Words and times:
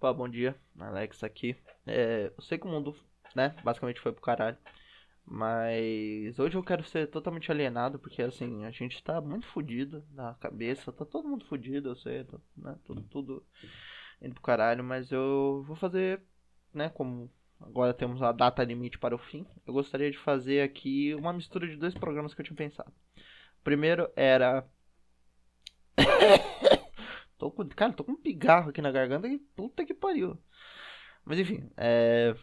Pô, 0.00 0.14
bom 0.14 0.26
dia, 0.26 0.56
Alex 0.78 1.22
aqui. 1.22 1.54
É, 1.86 2.32
eu 2.34 2.42
sei 2.42 2.56
que 2.56 2.66
o 2.66 2.70
mundo, 2.70 2.96
né, 3.36 3.54
basicamente 3.62 4.00
foi 4.00 4.12
pro 4.12 4.22
caralho. 4.22 4.56
Mas 5.26 6.38
hoje 6.38 6.56
eu 6.56 6.64
quero 6.64 6.82
ser 6.84 7.06
totalmente 7.08 7.52
alienado, 7.52 7.98
porque 7.98 8.22
assim, 8.22 8.64
a 8.64 8.70
gente 8.70 9.02
tá 9.04 9.20
muito 9.20 9.46
fudido 9.48 10.02
na 10.12 10.34
cabeça, 10.34 10.90
tá 10.90 11.04
todo 11.04 11.28
mundo 11.28 11.44
fudido, 11.46 11.90
eu 11.90 11.96
sei, 11.96 12.24
tá, 12.24 12.38
né, 12.56 12.76
tudo, 12.84 13.02
tudo 13.02 13.46
indo 14.22 14.34
pro 14.34 14.42
caralho, 14.42 14.82
mas 14.82 15.12
eu 15.12 15.62
vou 15.66 15.76
fazer, 15.76 16.22
né, 16.72 16.88
como 16.88 17.30
agora 17.60 17.92
temos 17.94 18.22
a 18.22 18.32
data 18.32 18.64
limite 18.64 18.98
para 18.98 19.14
o 19.14 19.18
fim, 19.18 19.46
eu 19.66 19.74
gostaria 19.74 20.10
de 20.10 20.18
fazer 20.18 20.62
aqui 20.62 21.14
uma 21.14 21.32
mistura 21.32 21.68
de 21.68 21.76
dois 21.76 21.94
programas 21.94 22.32
que 22.34 22.40
eu 22.40 22.46
tinha 22.46 22.56
pensado. 22.56 22.90
O 23.60 23.64
primeiro 23.64 24.10
era. 24.16 24.66
Tô 27.40 27.50
com, 27.50 27.66
cara, 27.70 27.92
tô 27.92 28.04
com 28.04 28.12
um 28.12 28.16
pigarro 28.16 28.68
aqui 28.68 28.82
na 28.82 28.92
garganta 28.92 29.26
e 29.26 29.38
puta 29.38 29.84
que 29.84 29.94
pariu. 29.94 30.38
Mas 31.24 31.38
enfim, 31.38 31.68
é. 31.76 32.36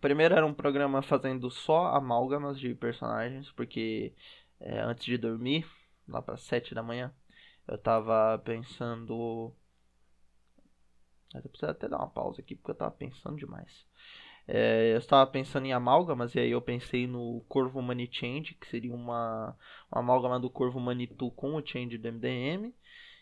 Primeiro 0.00 0.34
era 0.34 0.46
um 0.46 0.54
programa 0.54 1.02
fazendo 1.02 1.50
só 1.50 1.88
amálgamas 1.88 2.58
de 2.58 2.74
personagens, 2.74 3.52
porque 3.52 4.14
é, 4.58 4.80
antes 4.80 5.04
de 5.04 5.18
dormir, 5.18 5.66
lá 6.08 6.22
para 6.22 6.38
7 6.38 6.74
da 6.74 6.82
manhã, 6.82 7.12
eu 7.68 7.76
tava 7.76 8.38
pensando. 8.38 9.52
Eu 11.34 11.42
preciso 11.42 11.70
até 11.70 11.88
dar 11.88 11.98
uma 11.98 12.08
pausa 12.08 12.40
aqui 12.40 12.54
porque 12.56 12.70
eu 12.70 12.76
tava 12.76 12.92
pensando 12.92 13.36
demais. 13.36 13.86
É, 14.48 14.94
eu 14.94 14.98
estava 14.98 15.30
pensando 15.30 15.66
em 15.66 15.72
amálgamas, 15.72 16.34
e 16.34 16.40
aí 16.40 16.50
eu 16.50 16.62
pensei 16.62 17.06
no 17.06 17.44
Corvo 17.48 17.80
Money 17.82 18.08
Change, 18.10 18.54
que 18.54 18.66
seria 18.66 18.92
uma, 18.92 19.56
uma 19.92 20.00
amálgama 20.00 20.40
do 20.40 20.50
Corvo 20.50 20.80
Manitou 20.80 21.30
com 21.30 21.54
o 21.54 21.64
Change 21.64 21.98
do 21.98 22.08
MDM. 22.08 22.72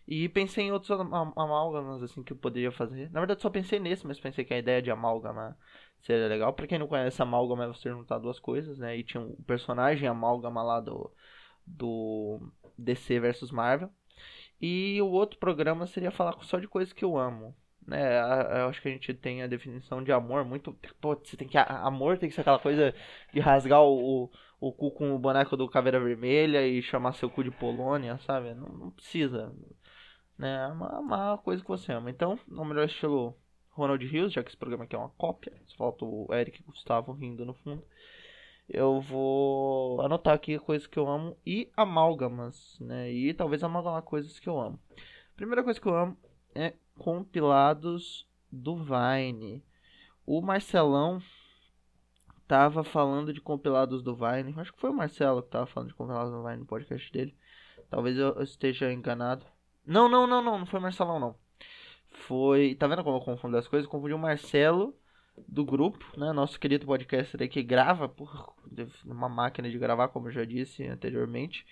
E 0.09 0.29
pensei 0.29 0.65
em 0.65 0.73
outros 0.73 0.91
amálgamas 1.37 2.03
assim 2.03 2.23
que 2.23 2.33
eu 2.33 2.37
poderia 2.37 2.73
fazer. 2.73 3.11
Na 3.11 3.21
verdade, 3.21 3.43
só 3.43 3.51
pensei 3.51 3.79
nesse, 3.79 4.07
mas 4.07 4.19
pensei 4.19 4.45
que 4.45 4.55
a 4.55 4.59
ideia 4.59 4.81
de 4.81 4.91
amálgama 4.91 5.57
seria 6.01 6.27
legal. 6.29 6.53
Pra 6.55 6.67
quem 6.67 6.79
não 6.79 6.89
conhece, 6.89 7.20
amálgama 7.20 7.65
é 7.65 7.69
você 7.69 7.91
juntar 7.91 8.19
duas 8.19 8.41
coisas, 8.41 8.78
né? 8.78 8.97
E 8.97 9.05
tinha 9.05 9.20
um 9.23 9.37
personagem 9.47 10.09
amálgama 10.09 10.62
lá 10.62 10.81
do, 10.81 11.12
do 11.67 12.41
DC 12.78 13.20
versus 13.20 13.50
Marvel. 13.50 13.91
E 14.61 15.00
o 15.03 15.09
outro 15.09 15.39
programa 15.39 15.87
seria 15.87 16.11
falar 16.11 16.37
só 16.43 16.59
de 16.59 16.67
coisas 16.69 16.93
que 16.93 17.05
eu 17.05 17.19
amo 17.19 17.55
né? 17.89 18.19
Eu 18.61 18.69
acho 18.69 18.83
que 18.83 18.89
a 18.89 18.91
gente 18.91 19.15
tem 19.15 19.43
a 19.43 19.47
definição 19.47 20.05
de 20.05 20.12
amor 20.12 20.45
muito. 20.45 20.77
Pô, 21.00 21.15
você 21.17 21.37
tem 21.37 21.48
que. 21.48 21.56
Amor 21.56 22.19
tem 22.19 22.28
que 22.28 22.34
ser 22.34 22.43
aquela 22.43 22.59
coisa 22.59 22.95
de 23.33 23.41
rasgar 23.41 23.83
o, 23.83 24.31
o 24.61 24.72
cu 24.72 24.91
com 24.91 25.15
o 25.15 25.19
boneco 25.19 25.56
do 25.56 25.69
Caveira 25.69 25.98
Vermelha 25.98 26.67
e 26.67 26.83
chamar 26.83 27.15
seu 27.15 27.31
cu 27.31 27.43
de 27.43 27.50
Polônia, 27.50 28.19
sabe? 28.19 28.55
Não, 28.55 28.69
não 28.69 28.91
precisa. 28.91 29.53
Né? 30.39 30.64
É 30.64 30.67
uma, 30.69 30.98
uma 31.00 31.39
coisa 31.39 31.62
que 31.62 31.69
você 31.69 31.92
ama. 31.92 32.11
Então, 32.11 32.39
no 32.47 32.64
melhor 32.64 32.86
estilo 32.86 33.34
Ronald 33.70 34.05
Hills, 34.05 34.34
já 34.34 34.42
que 34.42 34.50
esse 34.50 34.56
programa 34.56 34.84
aqui 34.84 34.94
é 34.94 34.98
uma 34.98 35.11
cópia, 35.11 35.53
só 35.67 35.77
falta 35.77 36.05
o 36.05 36.28
Eric 36.33 36.61
e 36.61 36.62
o 36.62 36.67
Gustavo 36.67 37.12
rindo 37.12 37.44
no 37.44 37.55
fundo. 37.55 37.83
Eu 38.69 39.00
vou 39.00 40.00
anotar 40.03 40.34
aqui 40.34 40.59
coisas 40.59 40.86
que 40.86 40.98
eu 40.98 41.09
amo 41.09 41.36
e 41.47 41.70
amálgamas, 41.77 42.77
né? 42.81 43.11
E 43.11 43.33
talvez 43.33 43.64
amalgamar 43.64 44.03
coisas 44.03 44.39
que 44.39 44.48
eu 44.48 44.61
amo. 44.61 44.78
Primeira 45.34 45.64
coisa 45.64 45.81
que 45.81 45.86
eu 45.86 45.97
amo 45.97 46.16
é 46.55 46.75
compilados 46.98 48.28
do 48.53 48.77
Vine. 48.77 49.64
O 50.27 50.42
Marcelão 50.42 51.22
tava 52.47 52.84
falando 52.84 53.33
de 53.33 53.41
compilados 53.41 54.03
do 54.03 54.14
Vine. 54.14 54.55
Acho 54.56 54.72
que 54.72 54.81
foi 54.81 54.91
o 54.91 54.94
Marcelo 54.94 55.42
que 55.42 55.48
tava 55.48 55.66
falando 55.66 55.89
de 55.89 55.94
compilados 55.94 56.33
do 56.33 56.42
Vine 56.42 56.59
no 56.59 56.66
podcast 56.66 57.11
dele. 57.11 57.34
Talvez 57.89 58.19
eu 58.19 58.42
esteja 58.42 58.92
enganado. 58.92 59.47
Não, 59.89 60.08
não, 60.08 60.27
não, 60.27 60.42
não, 60.42 60.58
não 60.58 60.67
foi 60.67 60.81
Marcelão 60.81 61.19
não. 61.19 61.34
Foi, 62.11 62.75
tá 62.75 62.86
vendo 62.86 63.03
como 63.03 63.17
eu 63.17 63.20
confundo 63.22 63.56
as 63.56 63.67
coisas? 63.67 63.89
confundi 63.89 64.14
o 64.14 64.19
Marcelo 64.19 64.94
do 65.47 65.64
grupo, 65.64 66.05
né, 66.19 66.33
nosso 66.33 66.61
querido 66.61 66.84
podcaster 66.86 67.41
aí 67.41 67.48
que 67.48 67.62
grava 67.62 68.09
por 68.09 68.55
uma 69.06 69.28
máquina 69.28 69.70
de 69.70 69.78
gravar, 69.78 70.09
como 70.09 70.28
eu 70.28 70.33
já 70.33 70.44
disse 70.44 70.84
anteriormente, 70.86 71.65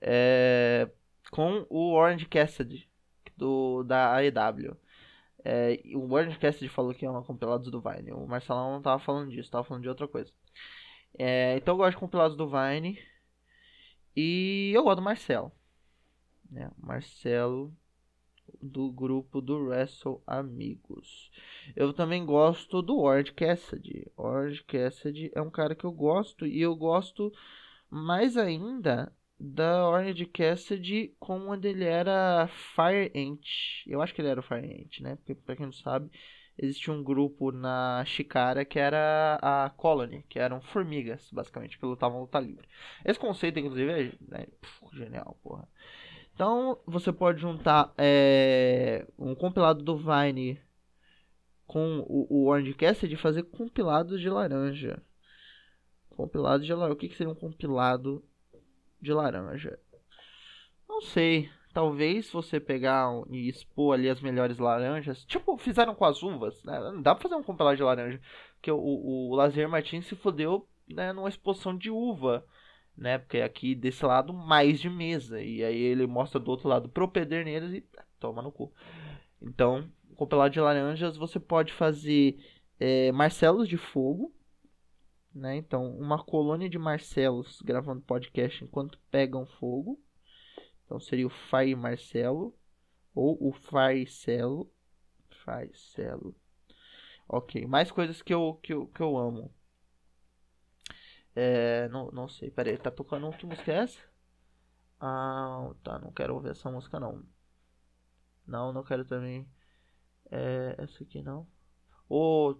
é, 0.00 0.88
com 1.30 1.66
o 1.68 1.92
Orange 1.92 2.26
Cassidy, 2.26 2.88
do, 3.36 3.82
da 3.82 4.14
AEW. 4.16 4.76
É, 5.44 5.80
o 5.94 6.00
Wordcast 6.00 6.66
falou 6.68 6.94
que 6.94 7.06
uma 7.06 7.22
compilados 7.22 7.70
do 7.70 7.80
Vine. 7.80 8.12
O 8.12 8.26
Marcelão 8.26 8.72
não 8.72 8.82
tava 8.82 9.02
falando 9.02 9.30
disso, 9.30 9.50
tava 9.50 9.64
falando 9.64 9.82
de 9.82 9.88
outra 9.88 10.08
coisa. 10.08 10.32
É, 11.18 11.56
então 11.56 11.74
eu 11.74 11.78
gosto 11.78 11.92
de 11.92 11.98
compilados 11.98 12.36
do 12.36 12.48
Vine. 12.48 12.98
E 14.16 14.72
eu 14.74 14.82
gosto 14.84 14.96
do 14.96 15.02
Marcelo. 15.02 15.52
Né? 16.52 16.70
Marcelo 16.78 17.74
do 18.60 18.90
grupo 18.92 19.40
do 19.40 19.56
Wrestle 19.56 20.22
Amigos. 20.26 21.30
Eu 21.74 21.92
também 21.92 22.24
gosto 22.24 22.82
do 22.82 22.98
Orange 22.98 23.32
Cassidy. 23.32 24.10
Orange 24.16 24.62
Cassidy 24.64 25.30
é 25.34 25.40
um 25.40 25.50
cara 25.50 25.74
que 25.74 25.84
eu 25.84 25.92
gosto 25.92 26.46
e 26.46 26.60
eu 26.60 26.76
gosto 26.76 27.32
mais 27.90 28.36
ainda 28.36 29.12
da 29.38 29.88
Orange 29.88 30.26
Cassidy 30.26 31.14
quando 31.18 31.64
ele 31.64 31.84
era 31.84 32.48
Fire 32.76 33.10
Ant. 33.16 33.84
Eu 33.86 34.02
acho 34.02 34.14
que 34.14 34.20
ele 34.20 34.28
era 34.28 34.40
o 34.40 34.42
Fire 34.42 34.64
Ant, 34.64 35.00
né? 35.00 35.16
Porque 35.16 35.34
pra 35.34 35.56
quem 35.56 35.66
não 35.66 35.72
sabe, 35.72 36.10
existia 36.56 36.92
um 36.92 37.02
grupo 37.02 37.50
na 37.50 38.04
Chicara 38.04 38.64
que 38.64 38.78
era 38.78 39.38
a 39.42 39.70
Colony, 39.70 40.24
que 40.28 40.38
eram 40.38 40.60
formigas, 40.60 41.28
basicamente, 41.32 41.78
que 41.78 41.86
lutavam 41.86 42.20
luta 42.20 42.38
livre. 42.38 42.68
Esse 43.04 43.18
conceito, 43.18 43.58
inclusive, 43.58 43.90
é 43.90 44.12
né, 44.28 44.46
puf, 44.60 44.96
genial, 44.96 45.38
porra. 45.42 45.66
Então, 46.34 46.78
você 46.86 47.12
pode 47.12 47.40
juntar 47.40 47.92
é, 47.96 49.06
um 49.18 49.34
compilado 49.34 49.82
do 49.82 49.96
Vine 49.96 50.60
com 51.66 52.00
o, 52.00 52.26
o 52.28 52.48
Orange 52.48 52.74
Cassidy 52.74 53.14
e 53.14 53.18
fazer 53.18 53.44
compilados 53.44 54.20
de 54.20 54.28
laranja. 54.28 55.02
Compilado 56.10 56.64
de 56.64 56.72
laranja. 56.72 56.94
O 56.94 56.96
que, 56.96 57.08
que 57.08 57.16
seria 57.16 57.32
um 57.32 57.36
compilado 57.36 58.24
de 59.00 59.12
laranja. 59.12 59.78
Não 60.88 61.00
sei. 61.00 61.50
Talvez 61.72 62.30
você 62.30 62.60
pegar 62.60 63.08
e 63.30 63.48
expor 63.48 63.94
ali 63.94 64.08
as 64.08 64.20
melhores 64.20 64.58
laranjas. 64.58 65.24
Tipo, 65.24 65.56
fizeram 65.56 65.94
com 65.94 66.04
as 66.04 66.22
uvas, 66.22 66.62
né? 66.64 66.78
Não 66.78 67.00
dá 67.00 67.14
pra 67.14 67.22
fazer 67.22 67.34
um 67.34 67.42
compilado 67.42 67.76
de 67.76 67.82
laranja. 67.82 68.20
Porque 68.54 68.70
o, 68.70 68.76
o, 68.76 69.30
o 69.30 69.34
Lazer 69.34 69.68
Martins 69.68 70.06
se 70.06 70.14
fodeu 70.14 70.68
né, 70.86 71.12
numa 71.12 71.28
exposição 71.28 71.76
de 71.76 71.90
uva. 71.90 72.44
Né? 72.96 73.18
Porque 73.18 73.38
aqui 73.38 73.74
desse 73.74 74.04
lado 74.04 74.32
mais 74.32 74.80
de 74.80 74.90
mesa. 74.90 75.40
E 75.40 75.64
aí 75.64 75.80
ele 75.80 76.06
mostra 76.06 76.38
do 76.38 76.50
outro 76.50 76.68
lado 76.68 76.88
pro 76.88 77.08
Pederneiras 77.08 77.72
e 77.72 77.84
toma 78.20 78.42
no 78.42 78.52
cu. 78.52 78.72
Então, 79.40 79.88
compilado 80.14 80.52
de 80.52 80.60
laranjas 80.60 81.16
você 81.16 81.40
pode 81.40 81.72
fazer 81.72 82.38
é, 82.78 83.10
Marcelos 83.12 83.68
de 83.68 83.76
Fogo 83.76 84.32
né? 85.34 85.56
Então, 85.56 85.96
uma 85.96 86.22
colônia 86.22 86.68
de 86.68 86.78
Marcelos 86.78 87.60
gravando 87.62 88.02
podcast 88.02 88.62
enquanto 88.62 88.98
pegam 89.10 89.46
fogo. 89.46 89.98
Então 90.84 91.00
seria 91.00 91.26
o 91.26 91.30
Fire 91.30 91.74
Marcelo 91.74 92.54
ou 93.14 93.38
o 93.40 93.52
Farcelo. 93.52 94.70
Farcelo. 95.44 96.34
Ok, 97.28 97.66
mais 97.66 97.90
coisas 97.90 98.20
que 98.20 98.32
eu, 98.32 98.58
que 98.62 98.74
eu, 98.74 98.86
que 98.88 99.00
eu 99.00 99.16
amo. 99.16 99.50
É, 101.34 101.88
não, 101.88 102.10
não 102.10 102.28
sei, 102.28 102.50
peraí, 102.50 102.76
tá 102.76 102.90
tocando 102.90 103.30
que 103.32 103.46
música 103.46 103.72
é 103.72 103.76
essa? 103.76 103.98
Ah, 105.00 105.72
tá, 105.82 105.98
não 105.98 106.12
quero 106.12 106.34
ouvir 106.34 106.50
essa 106.50 106.70
música 106.70 107.00
não. 107.00 107.24
Não, 108.46 108.72
não 108.72 108.84
quero 108.84 109.04
também. 109.04 109.48
É, 110.30 110.76
essa 110.78 111.02
aqui 111.02 111.22
não. 111.22 111.46
O, 112.08 112.54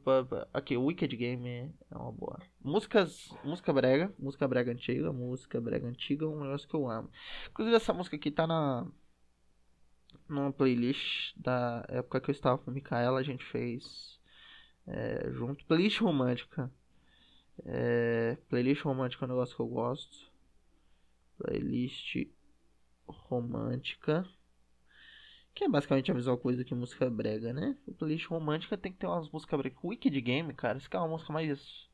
aqui, 0.54 0.76
o 0.76 0.84
Wicked 0.86 1.14
Game 1.16 1.46
é 1.90 1.96
uma 1.96 2.10
boa. 2.10 2.38
Músicas, 2.64 3.28
música 3.44 3.72
brega, 3.72 4.12
música 4.18 4.48
brega 4.48 4.72
antiga, 4.72 5.12
música 5.12 5.60
brega 5.60 5.86
antiga 5.86 6.24
é 6.24 6.28
um 6.28 6.40
negócio 6.40 6.66
que 6.66 6.74
eu 6.74 6.88
amo. 6.88 7.10
Inclusive 7.50 7.76
essa 7.76 7.92
música 7.92 8.16
aqui 8.16 8.30
tá 8.30 8.46
na 8.46 8.86
numa 10.28 10.52
playlist 10.52 11.34
da 11.36 11.84
época 11.88 12.20
que 12.20 12.30
eu 12.30 12.32
estava 12.32 12.58
com 12.58 12.70
a 12.70 12.72
Micaela, 12.72 13.20
a 13.20 13.22
gente 13.22 13.44
fez 13.44 14.18
é, 14.86 15.30
junto. 15.32 15.64
Playlist 15.66 16.00
romântica. 16.00 16.70
É, 17.64 18.36
playlist 18.48 18.82
romântica 18.82 19.24
é 19.24 19.26
um 19.26 19.28
negócio 19.28 19.54
que 19.54 19.62
eu 19.62 19.66
gosto. 19.66 20.30
Playlist 21.38 22.26
romântica. 23.06 24.26
Que 25.54 25.64
é 25.64 25.68
basicamente 25.68 26.10
a 26.10 26.14
mesma 26.14 26.36
coisa 26.36 26.64
que 26.64 26.74
música 26.74 27.10
brega, 27.10 27.52
né? 27.52 27.76
Playlist 27.98 28.26
romântica 28.26 28.76
tem 28.78 28.92
que 28.92 28.98
ter 28.98 29.06
umas 29.06 29.30
músicas 29.30 29.58
brega. 29.58 29.76
Wicked 29.84 30.20
Game, 30.20 30.52
cara, 30.54 30.78
isso 30.78 30.88
que 30.88 30.96
é 30.96 30.98
uma 30.98 31.08
música 31.08 31.32
mais, 31.32 31.88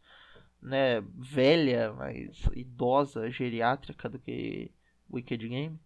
né, 0.62 1.00
velha, 1.16 1.92
mais 1.92 2.40
idosa, 2.52 3.30
geriátrica 3.30 4.08
do 4.08 4.18
que 4.18 4.70
Wicked 5.12 5.48
Game. 5.48 5.78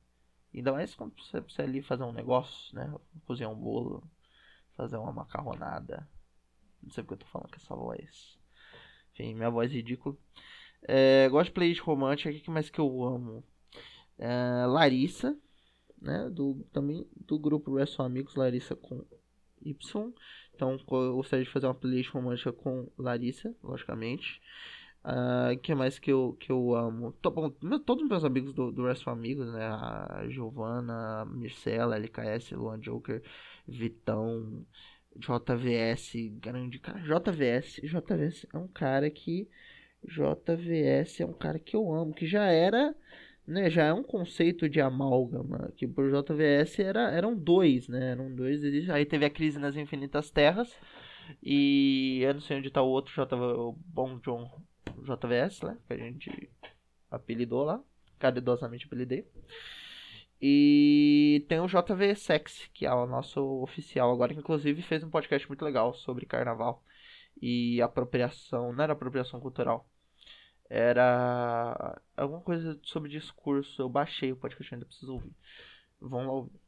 Ainda 0.55 0.73
mais 0.73 0.95
quando 0.95 1.15
você 1.17 1.41
precisa 1.41 1.63
ali 1.63 1.81
fazer 1.83 2.05
um 2.05 2.13
negócio, 2.13 2.75
né? 2.75 2.95
Cozinhar 3.27 3.51
um 3.51 3.57
bolo, 3.57 4.05
fazer 4.77 4.99
uma 4.99 5.13
macarronada. 5.13 6.07
Não 6.83 6.91
sei 6.91 7.03
porque 7.03 7.15
eu 7.15 7.19
tô 7.19 7.27
falando 7.27 7.49
com 7.49 7.57
essa 7.57 7.75
voz. 7.75 8.42
Enfim, 9.13 9.35
minha 9.35 9.51
voz 9.51 9.71
é 9.71 9.75
ridícula. 9.75 10.17
É, 10.83 11.29
gosto 11.29 11.49
de 11.49 11.55
playlist 11.55 11.81
romântica. 11.81 12.31
O 12.31 12.41
que 12.41 12.51
mais 12.51 12.71
que 12.71 12.81
eu 12.81 13.05
amo? 13.05 13.45
É, 14.19 14.67
Larissa 14.67 15.37
né? 16.03 16.29
Do, 16.31 16.67
também 16.73 17.07
do 17.15 17.39
grupo 17.39 17.71
Wrestle 17.71 18.05
Amigos, 18.05 18.35
Larissa 18.35 18.75
com 18.75 19.05
Y. 19.65 20.13
Então, 20.55 20.77
eu 20.91 21.17
gostaria 21.17 21.45
de 21.45 21.51
fazer 21.51 21.67
uma 21.67 21.75
playlist 21.75 22.11
romântica 22.11 22.53
com 22.53 22.91
Larissa, 22.99 23.55
logicamente. 23.63 24.41
Uh, 25.05 25.59
que 25.61 25.75
mais 25.75 25.99
que 25.99 26.13
eu, 26.13 26.37
que 26.39 26.51
eu 26.51 26.75
amo? 26.77 27.13
Tô, 27.21 27.31
bom, 27.31 27.51
todos 27.85 28.05
os 28.05 28.09
meus 28.09 28.25
amigos 28.25 28.53
do, 28.53 28.71
do 28.71 28.87
resto 28.87 29.11
amigos, 29.11 29.53
né? 29.53 29.67
A 29.67 30.25
Giovana, 30.29 31.25
Mircela, 31.25 31.97
LKS, 31.97 32.53
Luan 32.53 32.79
Joker, 32.79 33.23
Vitão, 33.67 34.65
JVS, 35.17 36.13
grande 36.41 36.79
cara. 36.79 36.99
JVS, 37.01 37.81
JVS 37.83 38.47
é 38.53 38.59
um 38.59 38.69
cara 38.69 39.11
que. 39.11 39.49
JVS 40.05 41.21
é 41.21 41.27
um 41.27 41.33
cara 41.33 41.59
que 41.61 41.77
eu 41.77 41.93
amo, 41.93 42.13
que 42.13 42.27
já 42.27 42.47
era. 42.47 42.95
Né, 43.45 43.69
já 43.69 43.87
é 43.87 43.93
um 43.93 44.05
conceito 44.05 44.69
de 44.69 44.81
amálgama, 44.81 45.73
que 45.77 45.85
por 45.85 46.09
JVS 46.09 46.79
era, 46.79 47.11
eram 47.11 47.35
dois, 47.35 47.89
né? 47.89 48.13
Eram 48.13 48.33
dois. 48.33 48.63
Aí 48.91 49.05
teve 49.05 49.25
a 49.25 49.31
crise 49.31 49.59
nas 49.59 49.77
Infinitas 49.77 50.31
Terras. 50.31 50.73
E 51.43 52.21
eu 52.23 52.35
não 52.35 52.41
sei 52.41 52.59
onde 52.59 52.71
tá 52.71 52.83
o 52.83 52.89
outro, 52.89 53.13
J, 53.13 53.35
o 53.37 53.73
Bom 53.87 54.19
John 54.19 54.49
JVS, 55.03 55.63
né? 55.63 55.77
Que 55.87 55.95
a 55.95 55.97
gente 55.97 56.51
apelidou 57.11 57.65
lá. 57.65 57.83
Caridosamente 58.19 58.87
apelidei. 58.87 59.27
E 60.45 61.47
tem 61.49 61.61
o 61.61 61.69
JV 61.69 62.17
Sex, 62.17 62.69
que 62.75 62.85
é 62.85 62.93
o 62.93 63.07
nosso 63.07 63.41
oficial 63.63 64.11
agora, 64.11 64.35
que 64.35 64.41
inclusive 64.41 64.83
fez 64.83 65.05
um 65.05 65.09
podcast 65.09 65.47
muito 65.47 65.65
legal 65.65 65.95
sobre 65.95 66.27
carnaval 66.27 66.83
e 67.41 67.81
apropriação. 67.81 68.73
Não 68.73 68.83
era 68.83 68.93
apropriação 68.93 69.39
cultural. 69.39 69.89
Era 70.69 72.01
alguma 72.17 72.41
coisa 72.41 72.77
sobre 72.83 73.09
discurso. 73.09 73.81
Eu 73.81 73.89
baixei 73.89 74.33
o 74.33 74.37
podcast, 74.37 74.75
ainda 74.75 74.85
preciso 74.85 75.13
ouvir. 75.13 75.33
Vão 76.01 76.27
lá 76.27 76.33
ouvir. 76.33 76.61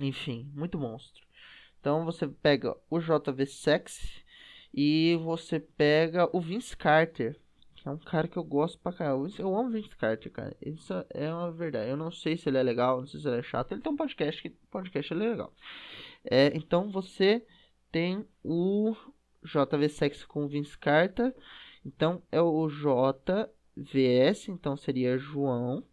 Enfim, 0.00 0.50
muito 0.52 0.76
monstro. 0.76 1.24
Então 1.78 2.04
você 2.04 2.26
pega 2.26 2.76
o 2.90 2.98
JV 2.98 3.46
Sex 3.46 4.24
e 4.72 5.14
você 5.22 5.60
pega 5.60 6.28
o 6.36 6.40
Vince 6.40 6.76
Carter, 6.76 7.38
é 7.84 7.90
um 7.90 7.98
cara 7.98 8.26
que 8.26 8.36
eu 8.38 8.44
gosto 8.44 8.78
pra 8.78 8.92
caramba. 8.92 9.28
Eu 9.38 9.54
amo 9.54 9.70
Vince 9.70 9.94
Carter, 9.96 10.32
cara. 10.32 10.56
Isso 10.60 10.92
é 11.10 11.32
uma 11.32 11.52
verdade. 11.52 11.90
Eu 11.90 11.96
não 11.96 12.10
sei 12.10 12.36
se 12.36 12.48
ele 12.48 12.56
é 12.56 12.62
legal, 12.62 13.00
não 13.00 13.06
sei 13.06 13.20
se 13.20 13.28
ele 13.28 13.38
é 13.38 13.42
chato. 13.42 13.72
Ele 13.72 13.82
tem 13.82 13.92
um 13.92 13.96
podcast 13.96 14.40
que 14.40 14.50
podcast 14.70 15.12
é 15.12 15.16
legal. 15.16 15.52
É, 16.24 16.56
então 16.56 16.90
você 16.90 17.46
tem 17.92 18.26
o 18.42 18.96
JV 19.42 20.26
com 20.26 20.48
Vince 20.48 20.78
Carter. 20.78 21.34
Então 21.84 22.22
é 22.32 22.40
o 22.40 22.66
JVS, 22.68 24.48
então 24.48 24.76
seria 24.78 25.18
João. 25.18 25.84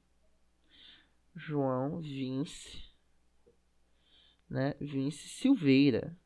João 1.36 2.00
Vince, 2.00 2.84
né? 4.50 4.76
Vince 4.80 5.28
Silveira. 5.28 6.18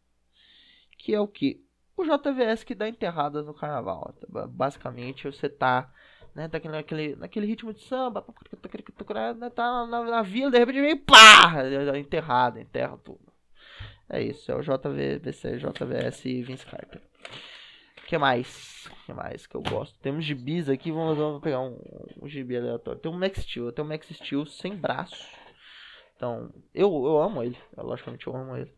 Que 0.97 1.13
é 1.13 1.19
o 1.19 1.27
que? 1.27 1.64
O 1.97 2.03
JVS 2.03 2.63
que 2.63 2.75
dá 2.75 2.87
enterradas 2.87 3.45
no 3.45 3.53
carnaval. 3.53 4.13
Basicamente, 4.49 5.25
você 5.25 5.49
tá 5.49 5.91
né, 6.35 6.49
tá 6.49 6.59
naquele, 6.69 7.15
naquele 7.15 7.47
ritmo 7.47 7.73
de 7.73 7.81
samba, 7.83 8.21
tá 9.53 9.87
na, 9.87 10.03
na 10.03 10.21
vila, 10.21 10.51
de 10.51 10.59
repente 10.59 10.81
vem 10.81 10.97
pá! 10.97 11.53
Enterrada, 11.97 12.59
enterra 12.59 12.97
tudo. 12.97 13.33
É 14.09 14.21
isso, 14.21 14.51
é 14.51 14.55
o 14.55 14.61
JVC, 14.61 15.57
JVS 15.57 16.25
e 16.25 16.43
Vince 16.43 16.65
Carter. 16.65 17.01
Que 18.05 18.17
mais? 18.17 18.87
Que 19.05 19.13
mais 19.13 19.47
que 19.47 19.55
eu 19.55 19.61
gosto? 19.61 19.97
Temos 19.99 20.25
gibis 20.25 20.69
aqui, 20.69 20.91
vamos, 20.91 21.17
vamos 21.17 21.41
pegar 21.41 21.61
um, 21.61 21.79
um 22.21 22.27
gibi 22.27 22.55
aleatório. 22.55 22.99
Tem 22.99 23.11
um 23.11 23.17
Max 23.17 23.39
Steel, 23.39 23.71
tem 23.71 23.83
um 23.83 23.87
Max 23.87 24.07
Steel 24.09 24.45
sem 24.45 24.75
braço. 24.75 25.25
Então, 26.15 26.53
eu, 26.73 26.89
eu 26.89 27.19
amo 27.19 27.41
ele, 27.41 27.57
logicamente 27.75 28.27
eu 28.27 28.35
amo 28.35 28.55
ele. 28.57 28.71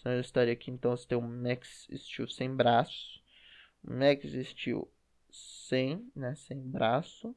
Senão 0.00 0.14
eu 0.14 0.20
estaria 0.20 0.52
aqui, 0.52 0.70
então 0.70 0.96
você 0.96 1.06
tem 1.06 1.18
o 1.18 1.20
Max 1.20 1.86
Steel 1.94 2.28
sem 2.28 2.54
braço. 2.54 3.20
Max 3.82 4.24
Steel 4.24 4.90
sem, 5.30 6.10
né, 6.16 6.34
sem 6.34 6.58
braço. 6.58 7.34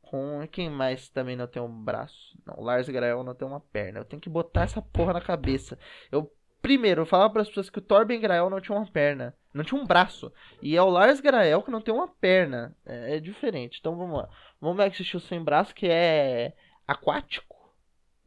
Com 0.00 0.46
quem 0.50 0.70
mais 0.70 1.08
também 1.08 1.36
não 1.36 1.46
tem 1.46 1.60
um 1.60 1.84
braço? 1.84 2.36
Não, 2.46 2.62
Lars 2.62 2.88
Grael 2.88 3.22
não 3.24 3.34
tem 3.34 3.46
uma 3.46 3.60
perna. 3.60 4.00
Eu 4.00 4.04
tenho 4.04 4.22
que 4.22 4.28
botar 4.28 4.62
essa 4.62 4.80
porra 4.80 5.12
na 5.12 5.20
cabeça. 5.20 5.78
Eu 6.10 6.32
primeiro 6.62 7.02
eu 7.02 7.06
falava 7.06 7.32
para 7.32 7.42
as 7.42 7.48
pessoas 7.48 7.70
que 7.70 7.78
o 7.78 7.82
Torben 7.82 8.20
Grael 8.20 8.50
não 8.50 8.60
tinha 8.60 8.76
uma 8.76 8.86
perna, 8.86 9.34
não 9.52 9.64
tinha 9.64 9.80
um 9.80 9.86
braço. 9.86 10.32
E 10.60 10.76
é 10.76 10.82
o 10.82 10.90
Lars 10.90 11.20
Grael 11.20 11.62
que 11.62 11.70
não 11.70 11.80
tem 11.80 11.92
uma 11.92 12.08
perna. 12.08 12.76
É, 12.86 13.16
é 13.16 13.20
diferente. 13.20 13.78
Então 13.80 13.96
vamos 13.96 14.18
lá. 14.18 14.28
Vamos 14.60 14.76
Max 14.76 14.98
Steel 14.98 15.20
sem 15.20 15.42
braço 15.42 15.74
que 15.74 15.88
é 15.88 16.54
aquático. 16.86 17.49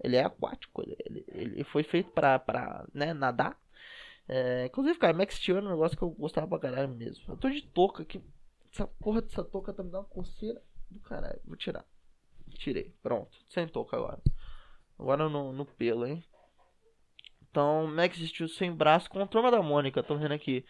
Ele 0.03 0.17
é 0.17 0.23
aquático, 0.23 0.81
ele, 0.81 1.25
ele 1.29 1.63
foi 1.63 1.83
feito 1.83 2.11
pra, 2.11 2.37
pra 2.37 2.85
né, 2.93 3.13
nadar. 3.13 3.57
É, 4.27 4.65
inclusive, 4.65 4.97
cara, 4.99 5.13
Max 5.13 5.35
Steel 5.35 5.57
é 5.57 5.61
um 5.61 5.69
negócio 5.69 5.97
que 5.97 6.03
eu 6.03 6.09
gostava 6.09 6.47
pra 6.47 6.59
caralho 6.59 6.89
mesmo. 6.89 7.23
Eu 7.27 7.37
tô 7.37 7.49
de 7.49 7.61
touca 7.61 8.03
aqui. 8.03 8.21
Essa 8.71 8.87
porra 8.87 9.21
dessa 9.21 9.43
touca 9.43 9.73
tá 9.73 9.83
me 9.83 9.89
dando 9.89 10.01
uma 10.01 10.09
coceira 10.09 10.61
do 10.89 10.99
caralho. 10.99 11.39
Vou 11.45 11.55
tirar. 11.55 11.85
Tirei. 12.55 12.93
Pronto. 13.01 13.37
Sem 13.49 13.67
touca 13.67 13.97
agora. 13.97 14.19
Agora 14.97 15.29
no, 15.29 15.53
no 15.53 15.65
pelo, 15.65 16.05
hein? 16.05 16.23
Então, 17.49 17.87
Max 17.87 18.17
Steel 18.17 18.49
sem 18.49 18.71
braço 18.73 19.09
com 19.09 19.19
a 19.19 19.27
Turma 19.27 19.51
da 19.51 19.61
Mônica. 19.61 20.01
Tô 20.01 20.17
vendo 20.17 20.33
aqui. 20.33 20.65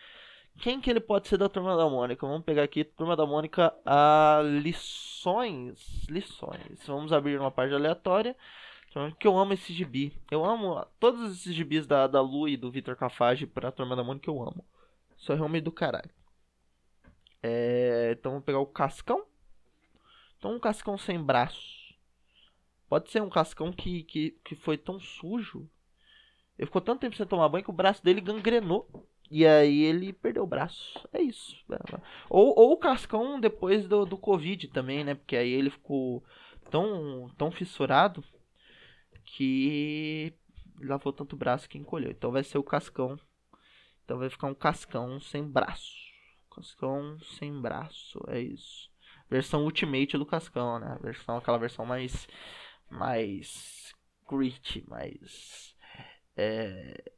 Quem 0.60 0.80
que 0.80 0.90
ele 0.90 1.00
pode 1.00 1.28
ser 1.28 1.38
da 1.38 1.50
Turma 1.50 1.76
da 1.76 1.90
Mônica? 1.90 2.28
Vamos 2.28 2.44
pegar 2.44 2.64
aqui, 2.64 2.84
Turma 2.84 3.16
da 3.16 3.26
Mônica, 3.26 3.74
a 3.86 4.42
lições. 4.44 6.06
Lições. 6.10 6.86
Vamos 6.86 7.14
abrir 7.14 7.40
uma 7.40 7.52
página 7.52 7.78
aleatória. 7.78 8.36
Que 9.18 9.28
eu 9.28 9.38
amo 9.38 9.54
esse 9.54 9.74
gibi. 9.74 10.14
Eu 10.30 10.46
amo 10.46 10.86
todos 11.00 11.32
esses 11.32 11.56
gibis 11.56 11.88
da, 11.88 12.06
da 12.06 12.22
Lu 12.22 12.48
e 12.48 12.56
do 12.56 12.72
Victor 12.72 12.96
Cafage 12.96 13.48
pra 13.48 13.72
Turma 13.72 13.96
da 13.96 14.04
Mônica, 14.04 14.30
eu 14.30 14.42
amo. 14.42 14.64
Isso 15.18 15.32
é 15.32 15.36
realmente 15.36 15.64
do 15.64 15.72
caralho. 15.72 16.12
É, 17.42 18.16
então 18.18 18.34
vamos 18.34 18.46
pegar 18.46 18.60
o 18.60 18.66
cascão. 18.66 19.26
Então 20.38 20.56
um 20.56 20.60
cascão 20.60 20.98
sem 20.98 21.22
braço. 21.22 21.96
Pode 22.88 23.10
ser 23.10 23.22
um 23.22 23.30
cascão 23.30 23.72
que, 23.72 24.04
que, 24.04 24.32
que 24.44 24.56
foi 24.56 24.78
tão 24.78 25.00
sujo. 25.00 25.68
Ele 26.58 26.68
ficou 26.68 26.82
tanto 26.82 27.02
tempo 27.02 27.16
sem 27.16 27.26
tomar 27.26 27.50
banho 27.50 27.64
que 27.64 27.70
o 27.70 27.74
braço 27.74 28.04
dele 28.04 28.22
gangrenou. 28.22 28.88
E 29.32 29.48
aí 29.48 29.82
ele 29.82 30.14
perdeu 30.14 30.44
o 30.44 30.48
braço. 30.48 31.00
É 31.12 31.20
isso. 31.20 31.66
Ou, 32.30 32.54
ou 32.56 32.74
o 32.74 32.78
cascão 32.78 33.40
depois 33.40 33.88
do, 33.88 34.06
do 34.06 34.18
Covid 34.18 34.68
também, 34.68 35.04
né? 35.04 35.16
Porque 35.16 35.36
aí 35.36 35.50
ele 35.50 35.72
ficou 35.72 36.24
tão, 36.70 37.32
tão 37.38 37.52
fissurado 37.52 38.24
que 39.34 40.32
lavou 40.80 41.12
tanto 41.12 41.36
braço 41.36 41.68
que 41.68 41.78
encolheu. 41.78 42.12
Então 42.12 42.32
vai 42.32 42.44
ser 42.44 42.58
o 42.58 42.64
cascão. 42.64 43.20
Então 44.04 44.18
vai 44.20 44.30
ficar 44.30 44.48
um 44.48 44.56
cascão 44.56 45.20
sem 45.20 45.44
braço. 45.44 45.92
Cascão 46.56 47.20
sem 47.40 47.60
braço, 47.60 48.20
é 48.28 48.40
isso. 48.40 48.92
Versão 49.30 49.64
Ultimate 49.64 50.18
do 50.18 50.26
cascão, 50.26 50.80
né? 50.80 50.98
Versão, 51.02 51.38
aquela 51.38 51.58
versão 51.58 51.86
mais. 51.86 52.28
Mais. 52.90 53.94
Grit, 54.30 54.84
mais. 54.88 55.76
É, 56.38 57.12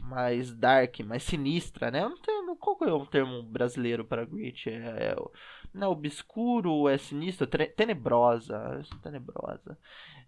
mais 0.00 0.54
dark, 0.54 1.00
mais 1.00 1.24
sinistra, 1.24 1.90
né? 1.90 2.02
Eu 2.02 2.10
não 2.10 2.18
tenho, 2.18 2.56
qual 2.56 2.76
é 2.82 2.92
o 2.92 3.06
termo 3.06 3.42
brasileiro 3.42 4.04
para 4.04 4.24
grit? 4.24 4.68
É, 4.70 5.12
é, 5.12 5.16
não 5.74 5.88
é 5.88 5.90
obscuro, 5.90 6.88
é 6.88 6.96
sinistro, 6.96 7.46
tenebrosa, 7.46 8.82
tenebrosa. 9.02 9.78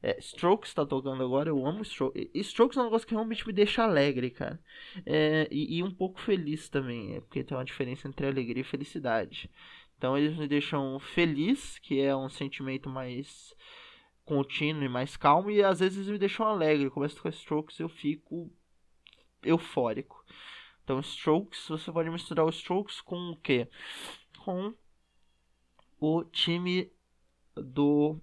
É, 0.03 0.19
Strokes 0.19 0.73
tá 0.73 0.87
tocando 0.87 1.23
agora, 1.23 1.51
eu 1.51 1.67
amo 1.67 1.83
Strokes. 1.83 2.31
Strokes 2.35 2.79
é 2.79 2.81
um 2.81 2.85
negócio 2.85 3.07
que 3.07 3.15
realmente 3.15 3.47
me 3.47 3.53
deixa 3.53 3.83
alegre, 3.83 4.31
cara. 4.31 4.59
É, 5.05 5.47
e, 5.51 5.79
e, 5.79 5.83
um 5.83 5.91
pouco 5.91 6.21
feliz 6.21 6.69
também, 6.69 7.17
é, 7.17 7.21
porque 7.21 7.45
tem 7.45 7.57
uma 7.57 7.65
diferença 7.65 8.09
entre 8.09 8.27
alegria 8.27 8.63
e 8.63 8.65
felicidade. 8.65 9.51
Então 9.99 10.17
eles 10.17 10.37
me 10.37 10.49
deixam 10.49 10.99
feliz, 10.99 11.79
que 11.79 12.01
é 12.01 12.17
um 12.17 12.31
sentimento 12.31 12.89
mais 12.89 13.55
contínuo 14.25 14.85
e 14.85 14.89
mais 14.89 15.17
calmo, 15.17 15.51
e 15.51 15.63
às 15.63 15.81
vezes 15.81 16.09
me 16.09 16.17
deixam 16.17 16.47
alegre. 16.47 16.89
Começo 16.89 17.21
com 17.21 17.29
Strokes, 17.29 17.79
eu 17.79 17.89
fico 17.89 18.51
eufórico. 19.43 20.25
Então 20.83 21.01
Strokes, 21.01 21.69
você 21.69 21.93
pode 21.93 22.09
misturar 22.09 22.47
o 22.47 22.51
Strokes 22.51 23.03
com 23.03 23.33
o 23.33 23.37
quê? 23.37 23.69
Com 24.39 24.75
o 26.01 26.25
time 26.25 26.91
do 27.55 28.19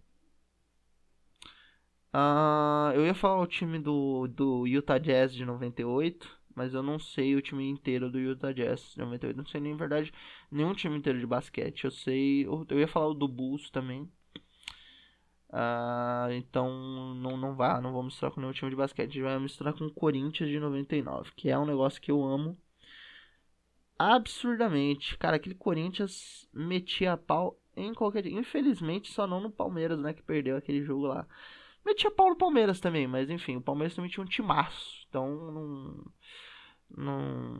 Uh, 2.14 2.94
eu 2.96 3.06
ia 3.06 3.14
falar 3.14 3.42
o 3.42 3.48
time 3.48 3.80
do, 3.80 4.28
do 4.28 4.66
Utah 4.66 4.98
Jazz 4.98 5.34
de 5.34 5.46
98, 5.46 6.28
mas 6.56 6.74
eu 6.74 6.82
não 6.82 6.98
sei 6.98 7.36
o 7.36 7.42
time 7.42 7.70
inteiro 7.70 8.10
do 8.10 8.20
Utah 8.20 8.52
Jazz 8.52 8.94
de 8.94 9.00
98. 9.00 9.38
Não 9.38 9.46
sei 9.46 9.62
nem, 9.62 9.76
verdade, 9.76 10.12
nenhum 10.52 10.74
time 10.74 10.98
inteiro 10.98 11.20
de 11.20 11.28
basquete. 11.28 11.86
Eu 11.86 11.92
sei. 11.92 12.46
Eu, 12.46 12.66
ia 12.80 12.88
falar 12.88 13.08
o 13.08 13.14
do 13.14 13.28
Bulls 13.28 13.70
também. 13.70 14.10
Uh, 15.50 16.32
então 16.34 17.16
não, 17.16 17.38
não 17.38 17.56
vá, 17.56 17.80
não 17.80 17.94
vou 17.94 18.04
misturar 18.04 18.32
com 18.34 18.42
nenhum 18.42 18.54
time 18.54 18.70
de 18.70 18.76
basquete. 18.76 19.10
A 19.10 19.14
gente 19.14 19.24
vai 19.24 19.40
misturar 19.40 19.74
com 19.74 19.86
o 19.86 19.94
Corinthians 19.94 20.50
de 20.50 20.60
99, 20.60 21.32
que 21.36 21.50
é 21.50 21.58
um 21.58 21.66
negócio 21.66 22.02
que 22.02 22.12
eu 22.12 22.24
amo 22.24 22.58
absurdamente. 23.98 25.18
Cara, 25.18 25.38
aquele 25.38 25.56
Corinthians 25.56 26.48
metia 26.54 27.18
pau 27.18 27.60
em 27.76 27.94
qualquer. 27.94 28.26
Infelizmente, 28.28 29.12
só 29.12 29.28
não 29.28 29.40
no 29.40 29.52
Palmeiras, 29.52 30.00
né? 30.00 30.14
Que 30.14 30.24
perdeu 30.24 30.58
aquele 30.58 30.84
jogo 30.84 31.08
lá. 31.08 31.28
Metia 31.88 32.12
pau 32.12 32.30
no 32.30 32.36
Palmeiras 32.36 32.82
também, 32.82 33.08
mas 33.08 33.30
enfim, 33.30 33.56
o 33.56 33.62
Palmeiras 33.62 33.96
também 33.96 34.12
tinha 34.12 34.22
um 34.22 34.28
timaço. 34.28 35.06
Então 35.08 35.26
não. 35.52 36.06
Não. 36.90 37.58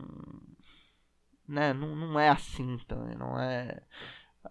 Né, 1.48 1.72
não, 1.72 1.96
não 1.96 2.20
é 2.20 2.28
assim 2.28 2.76
também, 2.86 3.16
não 3.16 3.40
é. 3.40 3.82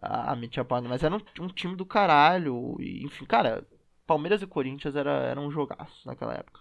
A, 0.02 0.36
metia 0.36 0.66
pau, 0.66 0.82
mas 0.82 1.04
era 1.04 1.16
um, 1.16 1.22
um, 1.42 1.48
time 1.48 1.76
do 1.76 1.86
caralho. 1.86 2.76
E, 2.80 3.06
enfim, 3.06 3.24
cara, 3.26 3.68
Palmeiras 4.08 4.42
e 4.42 4.48
Corinthians 4.48 4.96
era, 4.96 5.12
era 5.12 5.40
um 5.40 5.52
jogaço 5.52 6.08
naquela 6.08 6.34
época. 6.34 6.60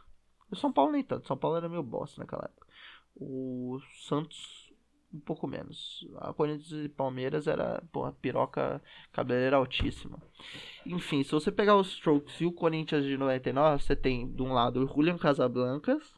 O 0.50 0.56
São 0.56 0.70
Paulo 0.70 0.92
nem 0.92 1.02
tanto, 1.02 1.26
São 1.26 1.38
Paulo 1.38 1.56
era 1.56 1.70
meio 1.70 1.82
bosta 1.82 2.20
naquela 2.20 2.44
época. 2.44 2.66
O 3.14 3.80
Santos 4.06 4.66
um 5.12 5.20
pouco 5.20 5.46
menos. 5.46 6.06
A 6.18 6.34
Corinthians 6.34 6.84
e 6.84 6.88
Palmeiras 6.88 7.46
era, 7.46 7.82
porra, 7.90 8.12
piroca 8.12 8.82
cabeleira 9.10 9.56
altíssima. 9.56 10.20
Enfim, 10.86 11.22
se 11.22 11.30
você 11.32 11.50
pegar 11.50 11.76
os 11.76 11.88
Strokes 11.88 12.40
e 12.40 12.46
o 12.46 12.52
Corinthians 12.52 13.04
de 13.04 13.16
99, 13.16 13.82
você 13.82 13.96
tem 13.96 14.30
de 14.32 14.42
um 14.42 14.52
lado 14.52 14.82
o 14.82 14.86
Julian 14.86 15.18
Casablancas, 15.18 16.14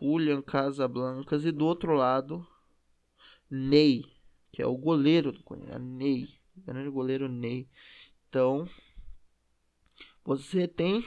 Julian 0.00 0.42
Casablancas 0.42 1.44
e 1.44 1.52
do 1.52 1.66
outro 1.66 1.94
lado 1.94 2.46
Ney, 3.50 4.04
que 4.52 4.62
é 4.62 4.66
o 4.66 4.76
goleiro 4.76 5.32
do 5.32 5.42
Corinthians, 5.42 5.76
é 5.76 5.78
Ney, 5.78 6.28
grande 6.56 6.90
goleiro 6.90 7.28
Ney. 7.28 7.68
Então, 8.28 8.68
você 10.24 10.66
tem 10.66 11.06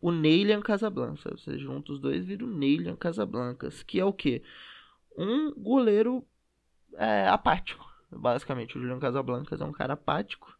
o 0.00 0.10
Neylian 0.10 0.60
Casablancas, 0.60 1.42
você 1.42 1.58
junta 1.58 1.92
os 1.92 2.00
dois 2.00 2.24
vira 2.24 2.44
o 2.44 2.48
Neylian 2.48 2.96
Casablancas, 2.96 3.82
que 3.82 4.00
é 4.00 4.04
o 4.04 4.12
que? 4.12 4.42
um 5.16 5.52
goleiro 5.54 6.24
é, 6.94 7.28
apático. 7.28 7.88
Basicamente, 8.10 8.76
o 8.76 8.80
Julian 8.80 8.98
Casablancas 8.98 9.60
é 9.60 9.64
um 9.64 9.72
cara 9.72 9.94
apático. 9.94 10.52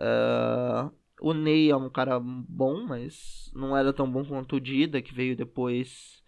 Uh, 0.00 0.92
o 1.20 1.32
Ney 1.32 1.70
é 1.70 1.76
um 1.76 1.90
cara 1.90 2.18
bom, 2.20 2.84
mas 2.86 3.50
não 3.54 3.76
era 3.76 3.92
tão 3.92 4.10
bom 4.10 4.24
quanto 4.24 4.56
o 4.56 4.60
Dida, 4.60 5.02
que 5.02 5.14
veio 5.14 5.36
depois. 5.36 6.22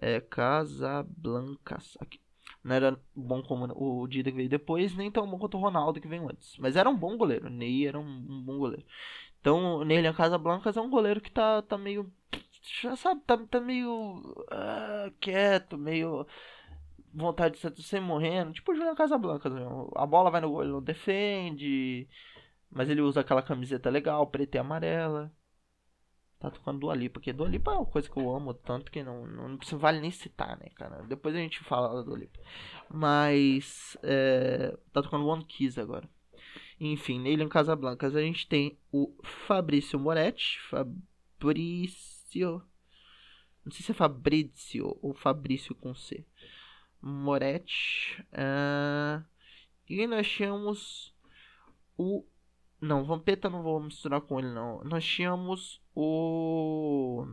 É, 0.00 0.20
Casablancas. 0.20 1.96
Aqui. 2.00 2.20
Não 2.62 2.74
era 2.74 3.00
bom 3.14 3.42
como 3.42 3.66
o 3.74 4.06
Dida 4.08 4.30
que 4.30 4.36
veio 4.36 4.48
depois, 4.48 4.94
nem 4.94 5.10
tão 5.10 5.26
bom 5.26 5.38
quanto 5.38 5.56
o 5.56 5.60
Ronaldo 5.60 6.00
que 6.00 6.08
veio 6.08 6.28
antes. 6.28 6.56
Mas 6.58 6.76
era 6.76 6.90
um 6.90 6.96
bom 6.96 7.16
goleiro. 7.16 7.46
O 7.46 7.50
Ney 7.50 7.86
era 7.86 7.98
um, 7.98 8.02
um 8.02 8.42
bom 8.42 8.58
goleiro. 8.58 8.84
Então, 9.40 9.76
o 9.76 9.84
Ney 9.84 10.02
Casablancas 10.12 10.76
é 10.76 10.80
um 10.80 10.90
goleiro 10.90 11.20
que 11.20 11.30
tá, 11.30 11.62
tá 11.62 11.78
meio. 11.78 12.12
Já 12.82 12.96
sabe, 12.96 13.22
tá, 13.26 13.38
tá 13.38 13.60
meio. 13.60 14.18
Uh, 14.52 15.10
quieto, 15.20 15.78
meio 15.78 16.26
vontade 17.14 17.58
de 17.72 17.82
ser 17.82 18.00
morrendo. 18.00 18.52
Tipo 18.52 18.72
o 18.72 18.74
Julian 18.74 18.94
Casablanca. 18.94 19.50
A 19.94 20.06
bola 20.06 20.30
vai 20.30 20.40
no 20.40 20.50
gol, 20.50 20.62
ele 20.62 20.72
não 20.72 20.82
defende. 20.82 22.08
Mas 22.76 22.90
ele 22.90 23.00
usa 23.00 23.20
aquela 23.20 23.40
camiseta 23.40 23.88
legal, 23.88 24.26
preta 24.26 24.58
e 24.58 24.60
amarela. 24.60 25.32
Tá 26.38 26.50
tocando 26.50 26.80
Dua 26.80 26.94
Lipa, 26.94 27.14
porque 27.14 27.32
Dua 27.32 27.48
Lipa 27.48 27.70
é 27.70 27.74
uma 27.74 27.86
coisa 27.86 28.06
que 28.06 28.18
eu 28.18 28.30
amo 28.36 28.52
tanto 28.52 28.92
que 28.92 29.02
não, 29.02 29.26
não, 29.26 29.48
não 29.48 29.78
vale 29.78 29.98
nem 29.98 30.10
citar, 30.10 30.58
né, 30.58 30.68
cara? 30.74 31.02
Depois 31.04 31.34
a 31.34 31.38
gente 31.38 31.58
fala 31.60 31.94
da 31.94 32.02
Dua 32.02 32.18
Lipa. 32.18 32.38
Mas, 32.90 33.96
é, 34.02 34.76
tá 34.92 35.02
tocando 35.02 35.26
One 35.26 35.42
Kiss 35.46 35.80
agora. 35.80 36.06
Enfim, 36.78 37.18
nele 37.18 37.42
em 37.42 37.48
Casablancas 37.48 38.14
a 38.14 38.20
gente 38.20 38.46
tem 38.46 38.78
o 38.92 39.10
Fabrício 39.24 39.98
Moretti. 39.98 40.60
Fabrício. 40.68 42.62
Não 43.64 43.72
sei 43.72 43.86
se 43.86 43.92
é 43.92 43.94
Fabrício 43.94 44.98
ou 45.00 45.14
Fabrício 45.14 45.74
com 45.74 45.94
C. 45.94 46.26
Moretti. 47.00 48.22
Uh, 48.32 49.24
e 49.88 50.06
nós 50.06 50.28
tínhamos 50.28 51.14
o. 51.96 52.22
Não, 52.80 53.04
Vampeta 53.04 53.48
não 53.48 53.62
vou 53.62 53.80
misturar 53.80 54.20
com 54.20 54.38
ele, 54.38 54.52
não. 54.52 54.82
Nós 54.84 55.04
tínhamos 55.04 55.80
o. 55.94 57.26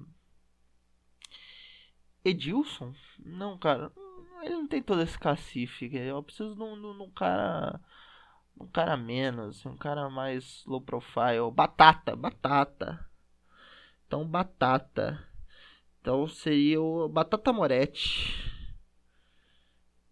Edilson? 2.23 2.93
Não, 3.19 3.57
cara. 3.57 3.91
Ele 4.41 4.55
não 4.55 4.67
tem 4.67 4.81
todo 4.81 5.01
esse 5.01 5.17
cacife. 5.17 5.93
Eu 5.95 6.23
preciso 6.23 6.55
de 6.55 6.61
um, 6.61 6.79
de 6.79 7.03
um 7.03 7.11
cara. 7.11 7.79
Um 8.59 8.67
cara 8.67 8.95
menos. 8.97 9.65
Um 9.65 9.75
cara 9.77 10.09
mais 10.09 10.63
low 10.65 10.81
profile. 10.81 11.51
Batata, 11.53 12.15
batata. 12.15 13.09
Então, 14.07 14.25
batata. 14.25 15.27
Então 16.03 16.27
seria 16.27 16.81
o 16.81 17.07
Batata 17.07 17.53
Moretti. 17.53 18.35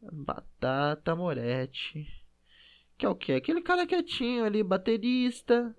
Batata 0.01 1.13
Moretti. 1.17 2.07
Que 3.01 3.05
é 3.07 3.09
o 3.09 3.15
que? 3.15 3.31
Aquele 3.31 3.63
cara 3.63 3.87
quietinho 3.87 4.45
ali, 4.45 4.61
baterista. 4.61 5.75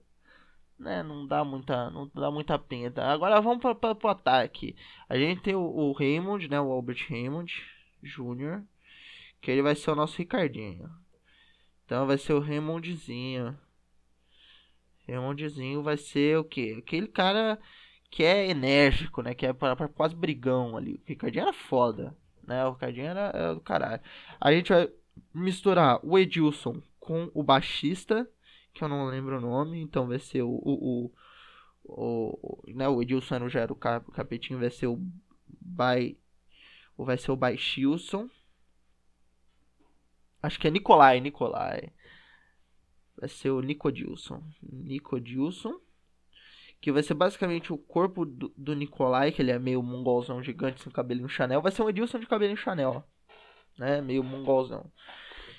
Né, 0.77 1.05
não 1.05 1.25
dá 1.25 1.45
muita, 1.45 1.89
não 1.89 2.11
dá 2.13 2.33
muita 2.33 2.59
pinta. 2.59 3.05
Agora 3.05 3.41
vamos 3.41 3.63
para 3.63 3.97
o 4.03 4.09
ataque. 4.09 4.75
A 5.09 5.17
gente 5.17 5.41
tem 5.41 5.55
o, 5.55 5.61
o, 5.61 5.93
Raymond, 5.93 6.51
né, 6.51 6.61
o 6.61 6.73
Albert 6.73 7.07
Raymond 7.09 7.63
Jr., 8.03 8.65
que 9.41 9.53
ele 9.53 9.63
vai 9.63 9.77
ser 9.77 9.93
o 9.93 9.95
nosso 9.95 10.19
Ricardinho. 10.19 10.91
Então 11.85 12.09
vai 12.09 12.19
ser 12.19 12.33
o 12.33 12.41
Raymondzinho. 12.41 13.57
Raymondzinho 15.07 15.81
vai 15.81 15.97
ser 15.97 16.39
o 16.39 16.45
que? 16.45 16.73
Aquele 16.73 17.07
cara 17.07 17.57
que 18.11 18.25
é 18.25 18.51
enérgico, 18.51 19.23
né, 19.23 19.33
que 19.33 19.47
é 19.47 19.53
para 19.53 19.87
quase 19.87 20.17
brigão 20.17 20.77
ali. 20.77 20.95
O 20.95 21.03
Ricardinho 21.07 21.43
era 21.43 21.53
foda 21.53 22.17
né? 22.47 22.65
O 22.67 22.73
Ricardinho 22.73 23.07
era, 23.07 23.31
era 23.35 23.55
do 23.55 23.61
caralho. 23.61 24.03
A 24.41 24.53
gente 24.53 24.73
vai 24.73 24.89
misturar 25.33 26.01
o 26.03 26.19
Edilson 26.19 26.83
com 27.03 27.31
o 27.35 27.43
baixista, 27.43 28.29
que 28.73 28.85
eu 28.85 28.89
não 28.89 29.07
lembro 29.07 29.39
o 29.39 29.41
nome, 29.41 29.81
então 29.81 30.07
vai 30.07 30.19
ser 30.19 30.43
o. 30.43 30.51
o, 30.51 31.13
o, 31.85 32.63
o 32.65 32.73
né, 32.73 32.89
o 32.89 33.03
Edilson 33.03 33.35
era 33.55 33.73
o 33.73 33.77
capetinho, 33.77 34.61
vai 34.61 34.71
ser 34.71 34.87
o 34.87 34.99
Bai. 35.61 36.17
Vai 36.97 37.19
ser 37.19 37.33
o 37.33 37.37
Baixilson. 37.37 38.31
Acho 40.41 40.61
que 40.61 40.69
é 40.69 40.71
Nicolai, 40.71 41.21
Nicolai. 41.21 41.91
Vai 43.17 43.29
ser 43.29 43.51
o 43.51 43.61
Nicodilson. 43.61 44.41
Nicodilson 44.63 45.81
que 46.83 46.91
vai 46.91 47.03
ser 47.03 47.15
basicamente 47.15 47.73
o 47.73 47.79
corpo 47.79 48.27
do, 48.27 48.53
do 48.57 48.75
Nicolai, 48.75 49.31
que 49.31 49.41
ele 49.41 49.53
é 49.53 49.59
meio 49.59 49.81
mongolzão 49.81 50.43
gigante, 50.43 50.83
com 50.83 50.91
cabelinho 50.91 51.29
Chanel, 51.29 51.63
vai 51.63 51.71
ser 51.71 51.83
um 51.83 51.89
Edilson 51.89 52.19
de 52.19 52.27
cabelinho 52.27 52.57
Chanel, 52.57 53.05
né, 53.79 54.01
meio 54.01 54.25
mongolzão, 54.25 54.91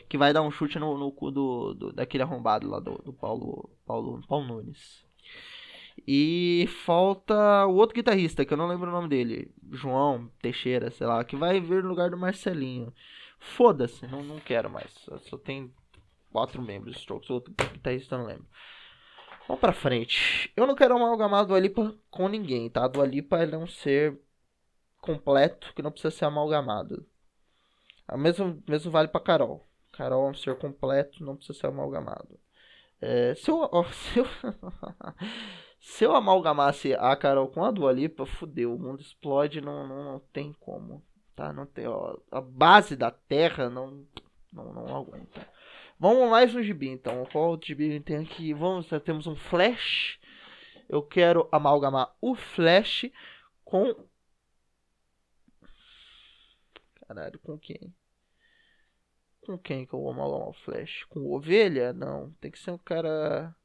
que 0.09 0.17
vai 0.17 0.33
dar 0.33 0.41
um 0.41 0.51
chute 0.51 0.79
no, 0.79 0.97
no 0.97 1.11
cu 1.11 1.31
do, 1.31 1.73
do, 1.73 1.93
daquele 1.93 2.23
arrombado 2.23 2.69
lá 2.69 2.79
do, 2.79 2.95
do 2.99 3.13
Paulo, 3.13 3.69
Paulo, 3.85 4.21
Paulo 4.27 4.45
Nunes. 4.45 5.03
E 6.07 6.67
falta 6.85 7.65
o 7.65 7.75
outro 7.75 7.95
guitarrista, 7.95 8.43
que 8.43 8.53
eu 8.53 8.57
não 8.57 8.67
lembro 8.67 8.89
o 8.89 8.93
nome 8.93 9.07
dele, 9.07 9.53
João 9.71 10.29
Teixeira, 10.41 10.89
sei 10.91 11.07
lá, 11.07 11.23
que 11.23 11.35
vai 11.35 11.59
vir 11.59 11.83
no 11.83 11.89
lugar 11.89 12.09
do 12.09 12.17
Marcelinho. 12.17 12.93
Foda-se, 13.39 14.07
não, 14.07 14.23
não 14.23 14.39
quero 14.39 14.69
mais, 14.69 14.91
só 15.29 15.37
tem 15.37 15.71
quatro 16.31 16.61
membros, 16.61 16.97
Strokes, 16.97 17.29
outro 17.29 17.53
guitarrista 17.53 18.17
não 18.17 18.25
lembro. 18.25 18.47
Vamos 19.47 19.59
pra 19.59 19.73
frente. 19.73 20.51
Eu 20.55 20.65
não 20.65 20.75
quero 20.75 20.95
amalgamar 20.95 21.41
a 21.41 21.43
Dua 21.43 21.59
Lipa 21.59 21.93
com 22.09 22.27
ninguém, 22.27 22.69
tá? 22.69 22.85
A 22.85 22.87
Dua 22.87 23.05
Lipa 23.05 23.37
é 23.37 23.57
um 23.57 23.67
ser 23.67 24.19
completo 25.01 25.73
que 25.75 25.81
não 25.81 25.91
precisa 25.91 26.11
ser 26.11 26.25
amalgamado. 26.25 27.05
O 28.09 28.17
mesmo, 28.17 28.63
mesmo 28.67 28.91
vale 28.91 29.09
pra 29.09 29.21
Carol. 29.21 29.67
Carol 29.93 30.27
é 30.27 30.31
um 30.31 30.33
ser 30.33 30.57
completo, 30.57 31.23
não 31.23 31.35
precisa 31.35 31.57
ser 31.57 31.67
amalgamado. 31.67 32.39
É, 32.99 33.35
se, 33.35 33.49
eu, 33.49 33.69
se, 33.93 34.19
eu, 34.19 34.25
se 35.79 36.03
eu 36.03 36.15
amalgamasse 36.15 36.93
a 36.95 37.15
Carol 37.15 37.47
com 37.47 37.63
a 37.63 37.71
Dua 37.71 37.91
Lipa, 37.91 38.25
fudeu. 38.25 38.73
O 38.73 38.79
mundo 38.79 39.01
explode, 39.01 39.61
não, 39.61 39.87
não, 39.87 40.03
não 40.03 40.19
tem 40.31 40.51
como. 40.53 41.03
Tá? 41.35 41.53
Não 41.53 41.65
tem, 41.65 41.87
ó, 41.87 42.17
a 42.31 42.41
base 42.41 42.95
da 42.95 43.11
Terra 43.11 43.69
não, 43.69 44.05
não, 44.51 44.73
não 44.73 44.97
aguenta. 44.97 45.47
Vamos 45.99 46.29
mais 46.29 46.53
no 46.53 46.63
gibi, 46.63 46.89
então. 46.89 47.25
Qual 47.31 47.59
gibi 47.61 47.99
tem 47.99 48.17
aqui? 48.17 48.53
Vamos, 48.53 48.87
temos 49.05 49.27
um 49.27 49.35
Flash. 49.35 50.19
Eu 50.89 51.03
quero 51.03 51.47
amalgamar 51.51 52.13
o 52.19 52.35
Flash 52.35 53.09
com... 53.63 53.95
Caralho, 57.07 57.39
com 57.39 57.57
quem? 57.59 57.93
Com 59.45 59.57
quem 59.57 59.85
que 59.85 59.93
eu 59.93 59.99
vou 59.99 60.11
amalgamar 60.11 60.49
o 60.49 60.53
Flash? 60.53 61.03
Com 61.09 61.31
Ovelha? 61.31 61.93
Não, 61.93 62.31
tem 62.41 62.51
que 62.51 62.59
ser 62.59 62.71
um 62.71 62.77
cara... 62.77 63.55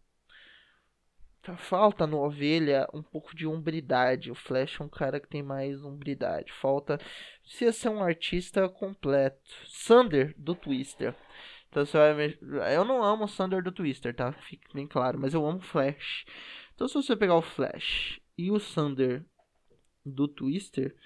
Tá, 1.41 1.57
falta 1.57 2.07
no 2.07 2.19
Ovelha 2.19 2.89
um 2.93 3.03
pouco 3.03 3.35
de 3.35 3.47
umbridade. 3.47 4.31
O 4.31 4.35
Flash 4.35 4.81
é 4.81 4.85
um 4.85 4.89
cara 4.89 5.21
que 5.21 5.29
tem 5.29 5.43
mais 5.43 5.83
umbridade. 5.85 6.53
Falta... 6.53 6.99
Precisa 7.43 7.73
ser 7.73 7.89
um 7.89 8.03
artista 8.03 8.69
completo. 8.69 9.51
Sander, 9.67 10.35
do 10.37 10.55
Twister. 10.55 11.15
Então 11.69 11.85
você 11.85 12.15
vai. 12.15 12.39
Eu 12.75 12.85
não 12.85 13.03
amo 13.03 13.25
o 13.25 13.29
Thunder 13.29 13.63
do 13.63 13.73
Twister, 13.73 14.15
tá? 14.15 14.33
Fique 14.33 14.73
bem 14.75 14.87
claro, 14.87 15.19
mas 15.19 15.35
eu 15.35 15.47
amo 15.47 15.59
o 15.59 15.63
Flash. 15.63 16.25
Então 16.75 16.89
se 16.89 16.95
você 16.95 17.15
pegar 17.15 17.37
o 17.37 17.43
Flash 17.43 18.21
e 18.37 18.51
o 18.51 18.59
Thunder 18.59 19.25
do 20.05 20.27
Twister, 20.27 20.97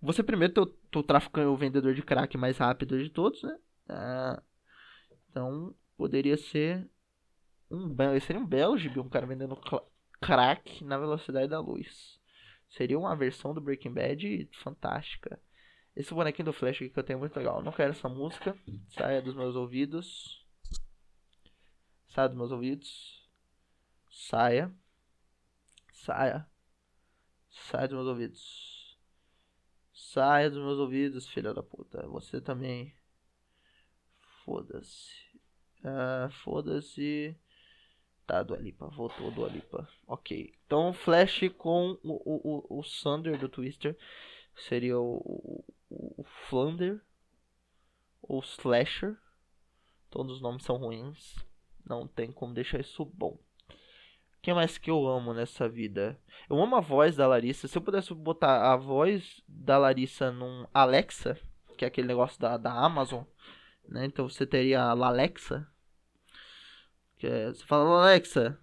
você 0.00 0.22
primeiro 0.22 0.52
tem 0.52 0.64
o, 0.64 0.98
o 0.98 1.02
tráfico, 1.02 1.40
o 1.40 1.56
vendedor 1.56 1.94
de 1.94 2.02
crack 2.02 2.36
mais 2.36 2.58
rápido 2.58 3.02
de 3.02 3.10
todos, 3.10 3.42
né? 3.42 3.56
Ah, 3.88 4.42
então 5.30 5.74
poderia 5.96 6.36
ser 6.36 6.88
um 7.70 7.88
belo. 7.88 8.20
Seria 8.20 8.40
um 8.40 8.46
belo 8.46 8.78
gibi, 8.78 9.00
um 9.00 9.08
cara 9.08 9.26
vendendo 9.26 9.58
crack 10.20 10.84
na 10.84 10.98
velocidade 10.98 11.48
da 11.48 11.60
luz. 11.60 12.20
Seria 12.68 12.98
uma 12.98 13.14
versão 13.14 13.52
do 13.52 13.60
Breaking 13.60 13.92
Bad 13.92 14.48
fantástica. 14.62 15.38
Esse 15.94 16.14
bonequinho 16.14 16.46
do 16.46 16.52
Flash 16.52 16.76
aqui 16.76 16.88
que 16.88 16.98
eu 16.98 17.04
tenho 17.04 17.18
é 17.18 17.20
muito 17.20 17.36
legal. 17.36 17.62
não 17.62 17.72
quero 17.72 17.90
essa 17.90 18.08
música. 18.08 18.56
Saia 18.88 19.20
dos 19.20 19.34
meus 19.34 19.54
ouvidos. 19.54 20.46
Saia 22.08 22.28
dos 22.28 22.38
meus 22.38 22.50
ouvidos. 22.50 23.28
Saia. 24.10 24.72
Saia. 25.92 26.48
Saia 27.50 27.88
dos 27.88 27.96
meus 27.96 28.08
ouvidos. 28.08 28.98
Saia 29.92 30.50
dos 30.50 30.58
meus 30.58 30.78
ouvidos, 30.78 31.28
filha 31.28 31.52
da 31.52 31.62
puta. 31.62 32.06
Você 32.08 32.40
também. 32.40 32.94
Foda-se. 34.44 35.12
Ah, 35.84 36.28
Foda-se. 36.44 37.36
Tá, 38.26 38.42
do 38.42 38.54
Alipa. 38.54 38.88
Voltou 38.88 39.30
do 39.30 39.44
Alipa. 39.44 39.88
Ok. 40.06 40.54
Então, 40.66 40.92
Flash 40.92 41.40
com 41.58 41.98
o, 42.02 42.12
o, 42.24 42.76
o, 42.76 42.78
o 42.80 42.82
Thunder 43.02 43.38
do 43.38 43.48
Twister 43.48 43.96
seria 44.54 44.98
o, 44.98 45.64
o, 45.90 46.14
o 46.18 46.24
Flander 46.48 47.00
ou 48.22 48.40
Slasher. 48.40 49.16
Todos 50.10 50.36
os 50.36 50.42
nomes 50.42 50.64
são 50.64 50.76
ruins. 50.76 51.36
Não 51.84 52.06
tem 52.06 52.30
como 52.30 52.54
deixar 52.54 52.80
isso 52.80 53.04
bom. 53.04 53.38
O 53.68 54.42
que 54.42 54.52
mais 54.52 54.78
que 54.78 54.90
eu 54.90 55.06
amo 55.06 55.32
nessa 55.32 55.68
vida? 55.68 56.18
Eu 56.48 56.60
amo 56.60 56.76
a 56.76 56.80
voz 56.80 57.16
da 57.16 57.26
Larissa. 57.26 57.68
Se 57.68 57.76
eu 57.76 57.82
pudesse 57.82 58.12
botar 58.14 58.72
a 58.72 58.76
voz 58.76 59.42
da 59.46 59.78
Larissa 59.78 60.30
num 60.30 60.66
Alexa, 60.72 61.38
que 61.76 61.84
é 61.84 61.88
aquele 61.88 62.08
negócio 62.08 62.40
da, 62.40 62.56
da 62.56 62.72
Amazon, 62.72 63.24
né? 63.88 64.06
Então 64.06 64.28
você 64.28 64.46
teria 64.46 64.82
a 64.82 64.90
Alexa. 64.90 65.66
Que 67.18 67.26
é, 67.26 67.48
você 67.48 67.64
fala, 67.64 68.02
Alexa, 68.02 68.58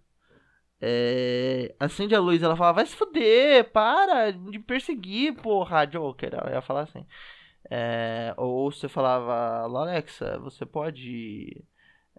é, 0.82 1.76
acende 1.80 2.16
a 2.16 2.20
luz. 2.20 2.42
Ela 2.42 2.56
fala, 2.56 2.74
vai 2.74 2.86
se 2.86 2.96
fuder, 2.96 3.72
para 3.72 4.32
de 4.32 4.60
perseguir, 4.60 5.36
porra, 5.36 5.86
Joker. 5.86 6.34
Ela 6.34 6.52
ia 6.52 6.62
falar 6.62 6.82
assim. 6.84 7.06
É, 7.70 8.34
ou 8.38 8.72
você 8.72 8.88
falava, 8.88 9.62
Alexa, 9.64 10.40
você 10.40 10.66
pode. 10.66 11.64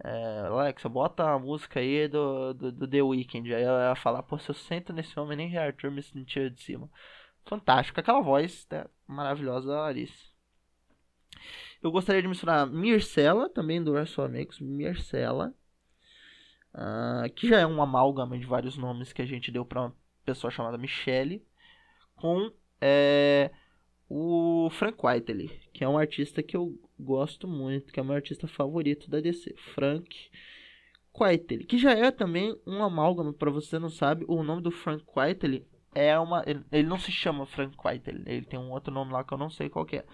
É, 0.03 0.39
Alexa, 0.47 0.89
bota 0.89 1.23
a 1.31 1.39
música 1.39 1.79
aí 1.79 2.07
do, 2.07 2.53
do, 2.53 2.71
do, 2.71 2.87
The 2.87 3.01
Weeknd. 3.03 3.53
Aí 3.53 3.63
ela 3.63 3.89
ia 3.89 3.95
falar, 3.95 4.23
pô, 4.23 4.37
se 4.39 4.49
eu 4.49 4.55
sento 4.55 4.93
nesse 4.93 5.19
homem, 5.19 5.37
nem 5.37 5.57
Arthur 5.57 5.91
me 5.91 6.01
sentia 6.01 6.49
de 6.49 6.61
cima. 6.61 6.89
Fantástico, 7.45 7.99
aquela 7.99 8.21
voz 8.21 8.67
né, 8.71 8.85
maravilhosa 9.07 9.67
da 9.67 9.81
Larissa. 9.81 10.30
Eu 11.81 11.91
gostaria 11.91 12.21
de 12.21 12.27
mencionar 12.27 12.67
Mircela, 12.67 13.49
também 13.49 13.83
do 13.83 13.93
Wrestle 13.93 14.25
Amigos. 14.25 14.59
Mircela. 14.59 15.53
Uh, 16.73 17.29
que 17.35 17.47
já 17.47 17.59
é 17.59 17.65
uma 17.65 17.83
amálgama 17.83 18.37
de 18.37 18.45
vários 18.45 18.77
nomes 18.77 19.11
que 19.11 19.21
a 19.21 19.25
gente 19.25 19.51
deu 19.51 19.65
para 19.65 19.81
uma 19.81 19.95
pessoa 20.23 20.51
chamada 20.51 20.77
Michelle, 20.77 21.45
com 22.15 22.51
é, 22.79 23.51
o 24.07 24.69
Frank 24.71 24.97
Whiteley, 25.03 25.49
que 25.73 25.83
é 25.83 25.89
um 25.89 25.97
artista 25.97 26.41
que 26.41 26.55
eu 26.55 26.77
gosto 26.99 27.47
muito, 27.47 27.91
que 27.91 27.99
é 27.99 28.03
meu 28.03 28.15
artista 28.15 28.47
favorito 28.47 29.09
da 29.09 29.19
DC, 29.19 29.53
Frank 29.73 30.29
Whiteley, 31.19 31.65
que 31.65 31.77
já 31.77 31.91
é 31.91 32.11
também 32.11 32.55
um 32.65 32.83
amálgama, 32.83 33.33
para 33.33 33.51
você 33.51 33.77
não 33.77 33.89
sabe, 33.89 34.23
o 34.27 34.43
nome 34.43 34.61
do 34.61 34.71
Frank 34.71 35.03
Whiteley 35.15 35.67
é 35.93 36.17
uma, 36.17 36.43
ele, 36.47 36.63
ele 36.71 36.87
não 36.87 36.97
se 36.97 37.11
chama 37.11 37.45
Frank 37.45 37.75
Whiteley, 37.83 38.23
ele 38.25 38.45
tem 38.45 38.59
um 38.59 38.71
outro 38.71 38.93
nome 38.93 39.11
lá 39.11 39.23
que 39.23 39.33
eu 39.33 39.37
não 39.37 39.49
sei 39.49 39.69
qual 39.69 39.85
é, 39.91 40.05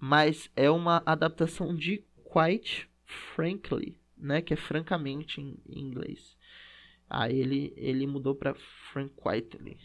mas 0.00 0.50
é 0.56 0.70
uma 0.70 1.02
adaptação 1.04 1.76
de 1.76 2.04
Quite 2.24 2.88
Frankly, 3.04 3.98
né, 4.16 4.40
que 4.40 4.54
é 4.54 4.56
francamente 4.56 5.40
em, 5.40 5.60
inglês. 5.68 6.36
Aí 7.08 7.38
ele, 7.38 7.74
ele 7.76 8.06
mudou 8.06 8.34
para 8.34 8.54
Frank 8.92 9.12
Whiteley. 9.22 9.78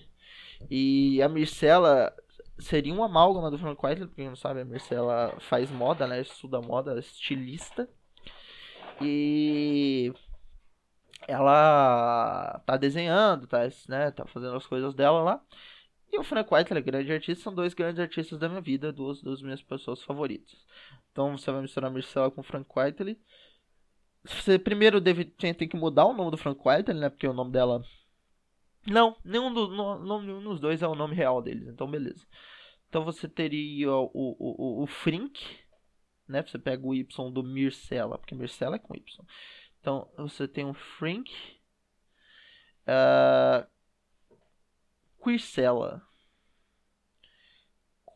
E 0.69 1.21
a 1.21 1.27
Mircela 1.27 2.15
seria 2.59 2.93
uma 2.93 3.07
amálgama 3.07 3.51
do 3.51 3.57
Frank 3.57 3.83
Whiteley, 3.83 4.07
porque 4.07 4.23
não 4.23 4.35
sabe, 4.35 4.61
a 4.61 4.65
Mircela 4.65 5.35
faz 5.41 5.69
moda, 5.69 6.07
né, 6.07 6.21
estuda 6.21 6.61
moda, 6.61 6.97
estilista. 6.99 7.89
E 9.01 10.13
ela 11.27 12.61
tá 12.65 12.77
desenhando, 12.77 13.47
tá, 13.47 13.67
né, 13.89 14.11
tá 14.11 14.25
fazendo 14.27 14.55
as 14.55 14.65
coisas 14.65 14.93
dela 14.93 15.21
lá. 15.21 15.41
E 16.11 16.19
o 16.19 16.23
Frank 16.23 16.53
Whiteley, 16.53 16.81
grande 16.81 17.11
artista, 17.11 17.43
são 17.43 17.53
dois 17.53 17.73
grandes 17.73 17.99
artistas 17.99 18.39
da 18.39 18.47
minha 18.47 18.61
vida, 18.61 18.91
duas 18.91 19.21
das 19.21 19.41
minhas 19.41 19.61
pessoas 19.61 20.01
favoritas. 20.03 20.55
Então 21.11 21.37
você 21.37 21.51
vai 21.51 21.61
misturar 21.61 21.89
a 21.89 21.93
Mircela 21.93 22.31
com 22.31 22.41
o 22.41 22.43
Frank 22.43 22.69
Whiteley. 22.75 23.19
Você 24.23 24.57
primeiro 24.57 24.99
deve, 24.99 25.25
tem, 25.25 25.53
tem 25.53 25.67
que 25.67 25.77
mudar 25.77 26.05
o 26.05 26.13
nome 26.13 26.31
do 26.31 26.37
Frank 26.37 26.59
Whiteley, 26.63 26.99
né? 26.99 27.09
Porque 27.09 27.27
o 27.27 27.33
nome 27.33 27.51
dela. 27.51 27.83
Não, 28.87 29.15
nenhum, 29.23 29.53
do, 29.53 29.67
no, 29.67 30.21
nenhum 30.21 30.43
dos 30.43 30.59
dois 30.59 30.81
é 30.81 30.87
o 30.87 30.95
nome 30.95 31.15
real 31.15 31.41
deles, 31.41 31.67
então 31.67 31.89
beleza. 31.89 32.25
Então 32.89 33.03
você 33.03 33.27
teria 33.27 33.91
o, 33.91 34.11
o, 34.13 34.35
o, 34.39 34.83
o 34.83 34.87
Frink, 34.87 35.43
né? 36.27 36.41
Você 36.43 36.57
pega 36.57 36.85
o 36.85 36.93
Y 36.93 37.31
do 37.31 37.43
Mircela, 37.43 38.17
porque 38.17 38.35
Mircela 38.35 38.75
é 38.75 38.79
com 38.79 38.95
Y. 38.95 39.25
Então 39.79 40.09
você 40.17 40.47
tem 40.47 40.65
um 40.65 40.73
Frink. 40.73 41.31
Uh, 42.87 43.67
Quircella. 45.25 46.03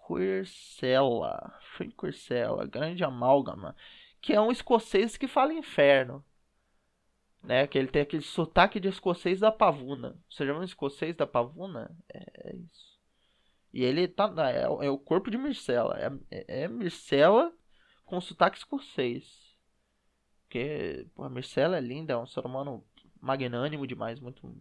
Quircella. 0.07 1.59
Frank 1.75 1.95
Quircella. 1.95 2.67
Grande 2.67 3.03
amálgama 3.03 3.75
que 4.21 4.33
é 4.33 4.41
um 4.41 4.51
escocês 4.51 5.17
que 5.17 5.27
fala 5.27 5.53
inferno. 5.53 6.23
Né? 7.41 7.65
Que 7.67 7.77
ele 7.77 7.87
tem 7.87 8.01
aquele 8.01 8.21
sotaque 8.21 8.79
de 8.79 8.89
escocês 8.89 9.39
da 9.39 9.51
pavuna. 9.51 10.17
Você 10.29 10.45
já 10.45 10.51
viu 10.51 10.61
um 10.61 10.65
escocês 10.65 11.15
da 11.15 11.25
pavuna? 11.25 11.95
É, 12.13 12.51
é 12.51 12.55
isso. 12.55 12.99
E 13.73 13.83
ele 13.83 14.07
tá. 14.07 14.31
É, 14.49 14.63
é, 14.63 14.89
o 14.89 14.97
corpo 14.97 15.31
de 15.31 15.37
Mircela. 15.37 15.97
É, 16.31 16.65
é, 16.65 16.69
com 18.05 18.19
sotaque 18.19 18.57
escocês. 18.57 19.55
Porque 20.43 21.07
pô, 21.15 21.23
a 21.23 21.29
Mircela 21.29 21.77
é 21.77 21.81
linda, 21.81 22.13
é 22.13 22.17
um 22.17 22.25
ser 22.25 22.45
humano 22.45 22.83
magnânimo 23.21 23.85
demais, 23.85 24.19
muito 24.19 24.51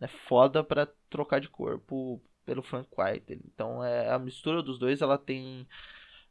né, 0.00 0.08
foda 0.28 0.62
para 0.62 0.86
trocar 1.08 1.40
de 1.40 1.48
corpo 1.48 2.20
pelo 2.44 2.62
Frank 2.62 2.88
White. 2.96 3.40
Então 3.46 3.82
é 3.84 4.10
a 4.10 4.18
mistura 4.18 4.62
dos 4.62 4.78
dois, 4.78 5.02
ela 5.02 5.18
tem 5.18 5.66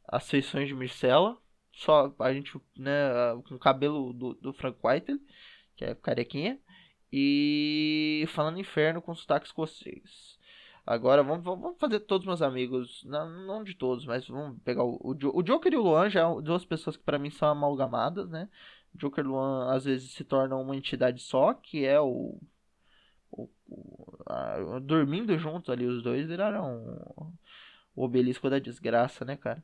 as 0.08 0.28
feições 0.28 0.68
de 0.68 0.74
Mircela, 0.74 1.36
só 1.72 2.14
a 2.18 2.32
gente, 2.32 2.58
né, 2.76 3.10
com 3.46 3.54
o 3.54 3.58
cabelo 3.58 4.12
do, 4.12 4.34
do 4.34 4.52
Frank 4.52 4.78
Whiteley, 4.82 5.20
que 5.76 5.84
é 5.84 5.94
carequinha, 5.94 6.58
e 7.12 8.24
falando 8.28 8.58
inferno 8.58 9.02
com 9.02 9.14
sotaque 9.14 9.46
escocês. 9.46 10.36
Agora 10.86 11.22
vamos, 11.22 11.44
vamos 11.44 11.78
fazer 11.78 12.00
todos 12.00 12.26
meus 12.26 12.40
amigos, 12.40 13.02
não, 13.04 13.28
não 13.46 13.64
de 13.64 13.74
todos, 13.74 14.06
mas 14.06 14.26
vamos 14.28 14.58
pegar 14.62 14.84
o, 14.84 14.96
o, 15.02 15.38
o 15.38 15.42
Joker 15.42 15.72
e 15.72 15.76
o 15.76 15.82
Luan, 15.82 16.08
já 16.08 16.28
é 16.28 16.40
duas 16.40 16.64
pessoas 16.64 16.96
que 16.96 17.02
para 17.02 17.18
mim 17.18 17.30
são 17.30 17.48
amalgamadas, 17.48 18.28
né? 18.30 18.48
Joker 18.94 19.24
e 19.24 19.28
Luan 19.28 19.74
às 19.74 19.84
vezes 19.84 20.12
se 20.12 20.24
tornam 20.24 20.62
uma 20.62 20.76
entidade 20.76 21.20
só, 21.20 21.52
que 21.52 21.84
é 21.84 22.00
o, 22.00 22.40
dormindo 24.82 25.36
juntos 25.38 25.70
ali 25.70 25.86
os 25.86 26.02
dois 26.02 26.26
viraram 26.26 27.32
o 27.94 28.04
obelisco 28.04 28.48
da 28.48 28.58
desgraça, 28.58 29.24
né, 29.24 29.36
cara? 29.36 29.62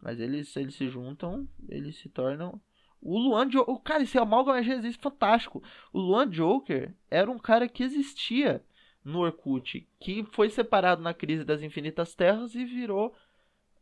Mas 0.00 0.20
eles, 0.20 0.54
eles 0.56 0.74
se 0.74 0.88
juntam, 0.88 1.48
eles 1.68 1.96
se 1.96 2.08
tornam. 2.08 2.60
O 3.00 3.18
Luan 3.18 3.48
Joker. 3.48 3.78
Cara, 3.78 4.02
esse 4.02 4.18
amálgama 4.18 4.62
já 4.62 4.74
existe 4.74 5.00
fantástico. 5.00 5.62
O 5.92 5.98
Luan 5.98 6.28
Joker 6.28 6.94
era 7.10 7.30
um 7.30 7.38
cara 7.38 7.68
que 7.68 7.82
existia 7.82 8.64
no 9.04 9.20
Orkut, 9.20 9.88
que 9.98 10.24
foi 10.32 10.50
separado 10.50 11.02
na 11.02 11.14
crise 11.14 11.44
das 11.44 11.62
infinitas 11.62 12.14
terras 12.14 12.54
e 12.54 12.64
virou 12.64 13.14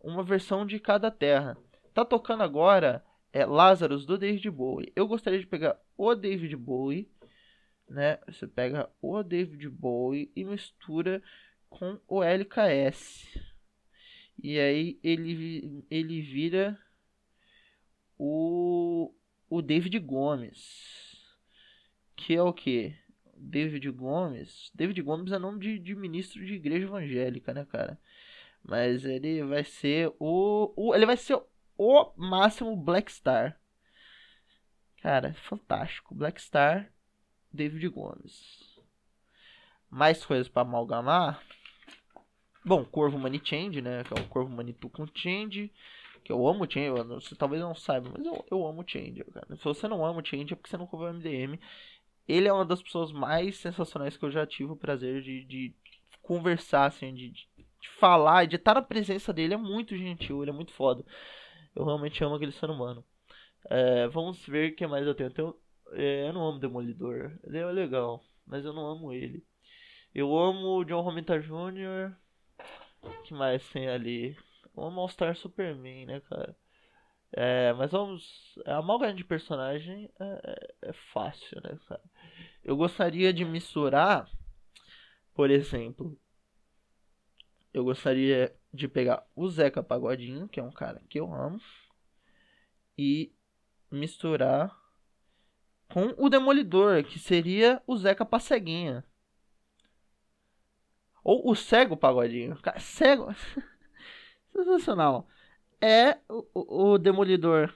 uma 0.01 0.23
versão 0.23 0.65
de 0.65 0.79
cada 0.79 1.11
terra. 1.11 1.57
Tá 1.93 2.05
tocando 2.05 2.43
agora 2.43 3.05
é 3.33 3.45
Lazarus 3.45 4.05
do 4.05 4.19
David 4.19 4.51
Bowie. 4.51 4.93
Eu 4.97 5.07
gostaria 5.07 5.39
de 5.39 5.47
pegar 5.47 5.79
o 5.97 6.15
David 6.15 6.57
Bowie, 6.57 7.09
né? 7.91 8.19
Você 8.29 8.47
pega 8.47 8.89
o 9.03 9.23
David 9.23 9.69
Bowie 9.69 10.31
e 10.35 10.45
mistura 10.45 11.23
com 11.69 12.01
o 12.07 12.23
LKS. 12.23 13.27
E 14.43 14.59
aí 14.59 14.99
ele, 15.03 15.85
ele 15.91 16.23
vira 16.23 16.79
o, 18.17 19.13
o 19.49 19.61
David 19.61 19.99
Gomes. 19.99 21.19
Que 22.17 22.37
é 22.37 22.43
o 22.43 22.53
que? 22.53 22.95
David 23.35 23.91
Gomes. 23.91 24.71
David 24.75 25.03
Gomes 25.03 25.33
é 25.33 25.39
nome 25.39 25.59
de, 25.61 25.79
de 25.79 25.95
ministro 25.95 26.45
de 26.45 26.55
igreja 26.55 26.87
evangélica, 26.87 27.53
né, 27.53 27.65
cara? 27.65 27.99
Mas 28.63 29.05
ele 29.05 29.43
vai 29.45 29.65
ser 29.65 30.13
o, 30.19 30.73
o. 30.77 30.95
Ele 30.95 31.07
vai 31.07 31.17
ser 31.17 31.41
o 31.77 32.13
máximo 32.17 32.77
Black 32.77 33.11
Star. 33.11 33.59
Cara, 34.99 35.35
fantástico. 35.35 36.15
Black 36.15 36.41
Star, 36.41 36.93
David 37.53 37.89
Gomes. 37.89 38.79
Mais 39.91 40.25
coisas 40.25 40.49
para 40.49 40.63
amalgamar. 40.63 41.43
Bom, 42.65 42.85
Corvo 42.85 43.19
Money 43.19 43.41
Change, 43.43 43.81
né? 43.81 44.05
Que 44.05 44.19
é 44.19 44.23
o 44.23 44.29
Corvo 44.29 44.55
Manitou 44.55 44.91
com 44.91 45.07
Change. 45.15 45.73
Que 46.25 46.33
eu 46.33 46.47
amo 46.47 46.71
Change. 46.71 47.03
você 47.09 47.35
talvez 47.35 47.63
não 47.63 47.75
saiba, 47.75 48.11
mas 48.17 48.25
eu, 48.25 48.45
eu 48.51 48.67
amo 48.67 48.85
Change, 48.87 49.25
cara. 49.25 49.57
Se 49.57 49.65
você 49.65 49.89
não 49.89 50.05
ama 50.05 50.23
Change 50.25 50.53
é 50.53 50.57
porque 50.57 50.69
você 50.69 50.77
não 50.77 50.87
comprou 50.87 51.13
MDM. 51.13 51.59
ele 52.29 52.47
é 52.47 52.53
uma 52.53 52.65
das 52.65 52.83
pessoas 52.83 53.11
mais 53.11 53.57
sensacionais 53.57 54.17
que 54.17 54.25
eu 54.25 54.31
já 54.31 54.47
tive 54.47 54.73
o 54.73 54.77
prazer 54.77 55.23
de, 55.23 55.45
de 55.45 55.75
conversar, 56.23 56.87
assim, 56.87 57.15
de, 57.15 57.31
de 57.31 57.49
falar, 57.99 58.47
de 58.47 58.57
estar 58.57 58.75
na 58.75 58.83
presença 58.83 59.33
dele. 59.33 59.55
É 59.55 59.57
muito 59.57 59.97
gentil, 59.97 60.43
ele 60.43 60.51
é 60.51 60.55
muito 60.55 60.73
foda. 60.73 61.05
Eu 61.75 61.85
realmente 61.85 62.23
amo 62.23 62.35
aquele 62.35 62.53
ser 62.53 62.71
humano. 62.71 63.05
É, 63.69 64.09
vamos 64.09 64.45
ver 64.47 64.73
o 64.73 64.77
que 64.77 64.87
mais 64.87 65.07
eu 65.07 65.15
tenho. 65.15 65.29
Eu, 65.29 65.35
tenho, 65.35 65.57
é, 65.93 66.29
eu 66.29 66.33
não 66.33 66.47
amo 66.49 66.59
Demolidor. 66.59 67.39
Ele 67.45 67.59
é 67.59 67.67
legal, 67.67 68.25
mas 68.47 68.65
eu 68.65 68.73
não 68.73 68.87
amo 68.87 69.13
ele. 69.13 69.45
Eu 70.15 70.37
amo 70.37 70.79
o 70.79 70.85
John 70.85 71.01
Romita 71.01 71.41
Jr. 71.41 72.15
que 73.25 73.33
mais 73.35 73.69
tem 73.71 73.89
ali? 73.89 74.37
Eu 74.77 74.85
amo 74.85 75.01
All 75.01 75.09
Star 75.09 75.37
Superman, 75.37 76.07
né, 76.07 76.21
cara? 76.21 76.57
É, 77.33 77.73
mas 77.75 77.93
vamos. 77.93 78.59
A 78.67 78.79
amálgama 78.79 79.15
de 79.15 79.25
personagem 79.25 80.11
é, 80.19 80.25
é, 80.25 80.89
é 80.91 80.93
fácil, 81.13 81.61
né, 81.63 81.79
cara? 81.89 82.03
Eu 82.65 82.77
gostaria 82.77 83.33
de 83.33 83.45
misturar, 83.45 84.29
por 85.35 85.51
exemplo, 85.51 86.19
eu 87.73 87.85
gostaria 87.85 88.55
de 88.73 88.89
pegar 88.89 89.25
o 89.35 89.49
Zeca 89.49 89.83
Pagodinho, 89.83 90.49
que 90.49 90.59
é 90.59 90.63
um 90.63 90.73
cara 90.73 91.01
que 91.09 91.21
eu 91.21 91.33
amo, 91.33 91.61
e 92.99 93.33
misturar 93.91 94.77
com 95.93 96.15
o 96.17 96.29
Demolidor, 96.29 97.05
que 97.05 97.19
seria 97.19 97.83
o 97.87 97.97
Zeca 97.97 98.25
Passeguinha. 98.25 99.05
Ou 101.23 101.51
o 101.51 101.55
Cego 101.55 101.97
Pagodinho. 101.97 102.57
Cego. 102.79 103.35
Sensacional. 104.53 105.27
É 105.81 106.19
o, 106.29 106.93
o, 106.93 106.99
Demolidor 106.99 107.75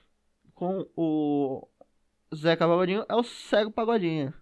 com 0.55 0.89
o 0.97 1.69
Zeca 2.35 2.67
Pagodinho. 2.67 3.05
É 3.09 3.15
o 3.15 3.23
Cego 3.23 3.71
Pagodinho. 3.71 4.33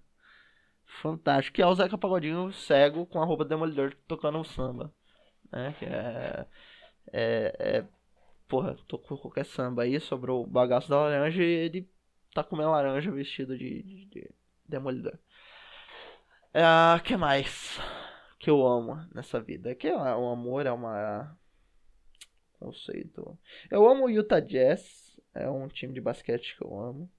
Fantástico. 1.00 1.56
Que 1.56 1.62
é 1.62 1.66
o 1.66 1.74
Zeca 1.74 1.98
Pagodinho 1.98 2.52
cego 2.52 3.06
com 3.06 3.20
a 3.20 3.24
roupa 3.24 3.44
do 3.44 3.48
Demolidor 3.48 3.96
tocando 4.06 4.44
samba. 4.44 4.92
Né? 5.50 5.74
Que 5.78 5.86
é. 5.86 6.46
É. 7.12 7.56
é 7.58 7.84
porra, 8.46 8.76
tocou 8.86 9.16
qualquer 9.16 9.46
samba 9.46 9.84
aí, 9.84 9.98
sobrou 9.98 10.42
o 10.42 10.46
bagaço 10.46 10.88
da 10.90 10.98
laranja 10.98 11.42
e 11.42 11.46
ele 11.46 11.91
tá 12.32 12.42
comendo 12.42 12.70
laranja 12.70 13.10
vestido 13.10 13.56
de, 13.56 13.82
de, 13.82 14.04
de 14.06 14.30
Demolidor. 14.66 15.18
Ah, 16.54 17.00
que 17.04 17.16
mais? 17.16 17.78
que 18.42 18.50
eu 18.50 18.66
amo 18.66 18.96
nessa 19.14 19.40
vida. 19.40 19.72
Que 19.72 19.86
é 19.86 19.94
o 19.94 20.28
amor 20.28 20.66
é 20.66 20.72
uma 20.72 21.34
conceito. 22.58 23.38
Eu 23.70 23.88
amo 23.88 24.04
o 24.04 24.10
Utah 24.10 24.40
Jazz, 24.40 25.18
é 25.32 25.48
um 25.48 25.68
time 25.68 25.94
de 25.94 26.00
basquete 26.00 26.56
que 26.56 26.64
eu 26.64 26.78
amo. 26.78 27.10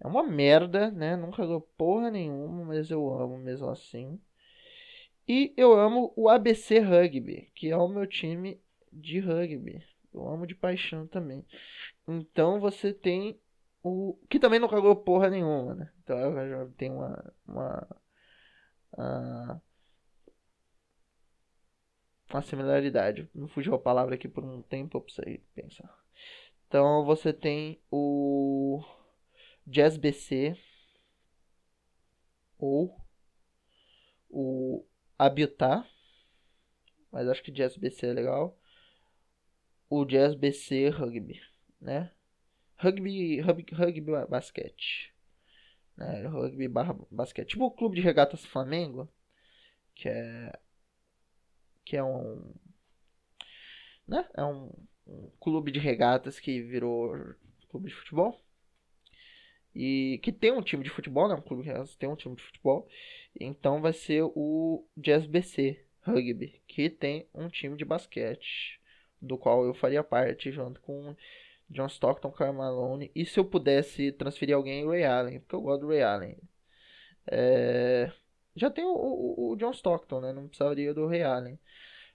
É 0.00 0.06
uma 0.06 0.22
merda, 0.22 0.90
né? 0.90 1.16
Nunca 1.16 1.44
ganhou 1.44 1.60
porra 1.76 2.10
nenhuma, 2.10 2.64
mas 2.64 2.90
eu 2.90 3.08
amo 3.14 3.38
mesmo 3.38 3.68
assim. 3.68 4.18
E 5.28 5.52
eu 5.56 5.78
amo 5.78 6.12
o 6.16 6.28
ABC 6.28 6.80
Rugby, 6.80 7.50
que 7.54 7.68
é 7.68 7.76
o 7.76 7.86
meu 7.86 8.06
time 8.06 8.60
de 8.90 9.20
rugby. 9.20 9.84
Eu 10.12 10.26
amo 10.28 10.46
de 10.46 10.54
paixão 10.54 11.06
também. 11.06 11.44
Então 12.08 12.58
você 12.58 12.92
tem 12.92 13.38
o. 13.82 14.18
Que 14.28 14.38
também 14.38 14.60
não 14.60 14.68
cagou 14.68 14.94
porra 14.96 15.28
nenhuma, 15.30 15.74
né? 15.74 15.92
Então 16.02 16.34
já 16.48 16.66
tenho 16.76 16.94
uma. 16.94 17.34
uma 17.46 17.88
uh, 18.94 19.60
uma 22.30 22.42
similaridade. 22.42 23.28
Me 23.34 23.48
fugiu 23.48 23.74
a 23.74 23.78
palavra 23.78 24.14
aqui 24.14 24.28
por 24.28 24.44
um 24.44 24.62
tempo, 24.62 24.96
eu 24.96 25.00
precisei 25.02 25.38
pensar. 25.54 25.92
Então 26.66 27.04
você 27.04 27.32
tem 27.32 27.80
o 27.90 28.82
Jazz 29.66 29.96
BC 29.96 30.56
ou 32.58 32.96
o 34.30 34.84
Abiutá, 35.18 35.86
mas 37.10 37.28
acho 37.28 37.42
que 37.42 37.52
Jazz 37.52 37.76
BC 37.76 38.06
é 38.06 38.12
legal. 38.12 38.58
O 39.90 40.06
Jazz 40.06 40.34
BC 40.34 40.88
Rugby, 40.88 41.42
né? 41.78 42.10
Rugby, 42.82 43.40
rugby, 43.40 43.74
rugby 43.74 44.26
basquete. 44.28 45.14
Né? 45.96 46.26
Rugby 46.26 46.66
barra 46.66 46.96
basquete. 47.10 47.50
Tipo 47.50 47.66
o 47.66 47.70
clube 47.70 47.94
de 47.94 48.02
regatas 48.02 48.44
Flamengo, 48.44 49.08
que 49.94 50.08
é 50.08 50.52
que 51.84 51.96
é 51.96 52.02
um 52.02 52.52
né? 54.06 54.28
É 54.34 54.44
um, 54.44 54.72
um, 55.06 55.30
clube 55.38 55.70
de 55.70 55.78
regatas 55.78 56.40
que 56.40 56.60
virou 56.62 57.14
clube 57.70 57.88
de 57.88 57.94
futebol. 57.94 58.40
E 59.74 60.20
que 60.22 60.32
tem 60.32 60.52
um 60.52 60.60
time 60.62 60.82
de 60.82 60.90
futebol, 60.90 61.28
né? 61.28 61.34
Um 61.34 61.40
clube 61.40 61.62
de 61.62 61.68
regatas 61.68 61.94
tem 61.94 62.08
um 62.08 62.16
time 62.16 62.34
de 62.34 62.42
futebol. 62.42 62.88
Então 63.38 63.80
vai 63.80 63.92
ser 63.92 64.22
o 64.22 64.84
Jazz 64.96 65.24
BC 65.26 65.86
Rugby, 66.02 66.60
que 66.66 66.90
tem 66.90 67.28
um 67.32 67.48
time 67.48 67.76
de 67.76 67.84
basquete, 67.84 68.80
do 69.20 69.38
qual 69.38 69.64
eu 69.64 69.72
faria 69.72 70.02
parte 70.02 70.50
junto 70.50 70.80
com 70.80 71.16
John 71.72 71.86
Stockton, 71.86 72.30
Karl 72.30 72.52
Malone. 72.52 73.10
E 73.14 73.24
se 73.24 73.40
eu 73.40 73.44
pudesse 73.44 74.12
transferir 74.12 74.54
alguém, 74.54 74.86
Ray 74.86 75.04
Allen, 75.04 75.40
porque 75.40 75.54
eu 75.54 75.62
gosto 75.62 75.80
do 75.80 75.88
Ray 75.88 76.02
Allen. 76.02 76.38
É... 77.26 78.12
Já 78.54 78.70
tem 78.70 78.84
o, 78.84 78.92
o, 78.92 79.52
o, 79.52 79.56
John 79.56 79.70
Stockton, 79.70 80.20
né? 80.20 80.32
Não 80.32 80.46
precisaria 80.46 80.92
do 80.92 81.06
Ray 81.06 81.22
Allen. 81.22 81.58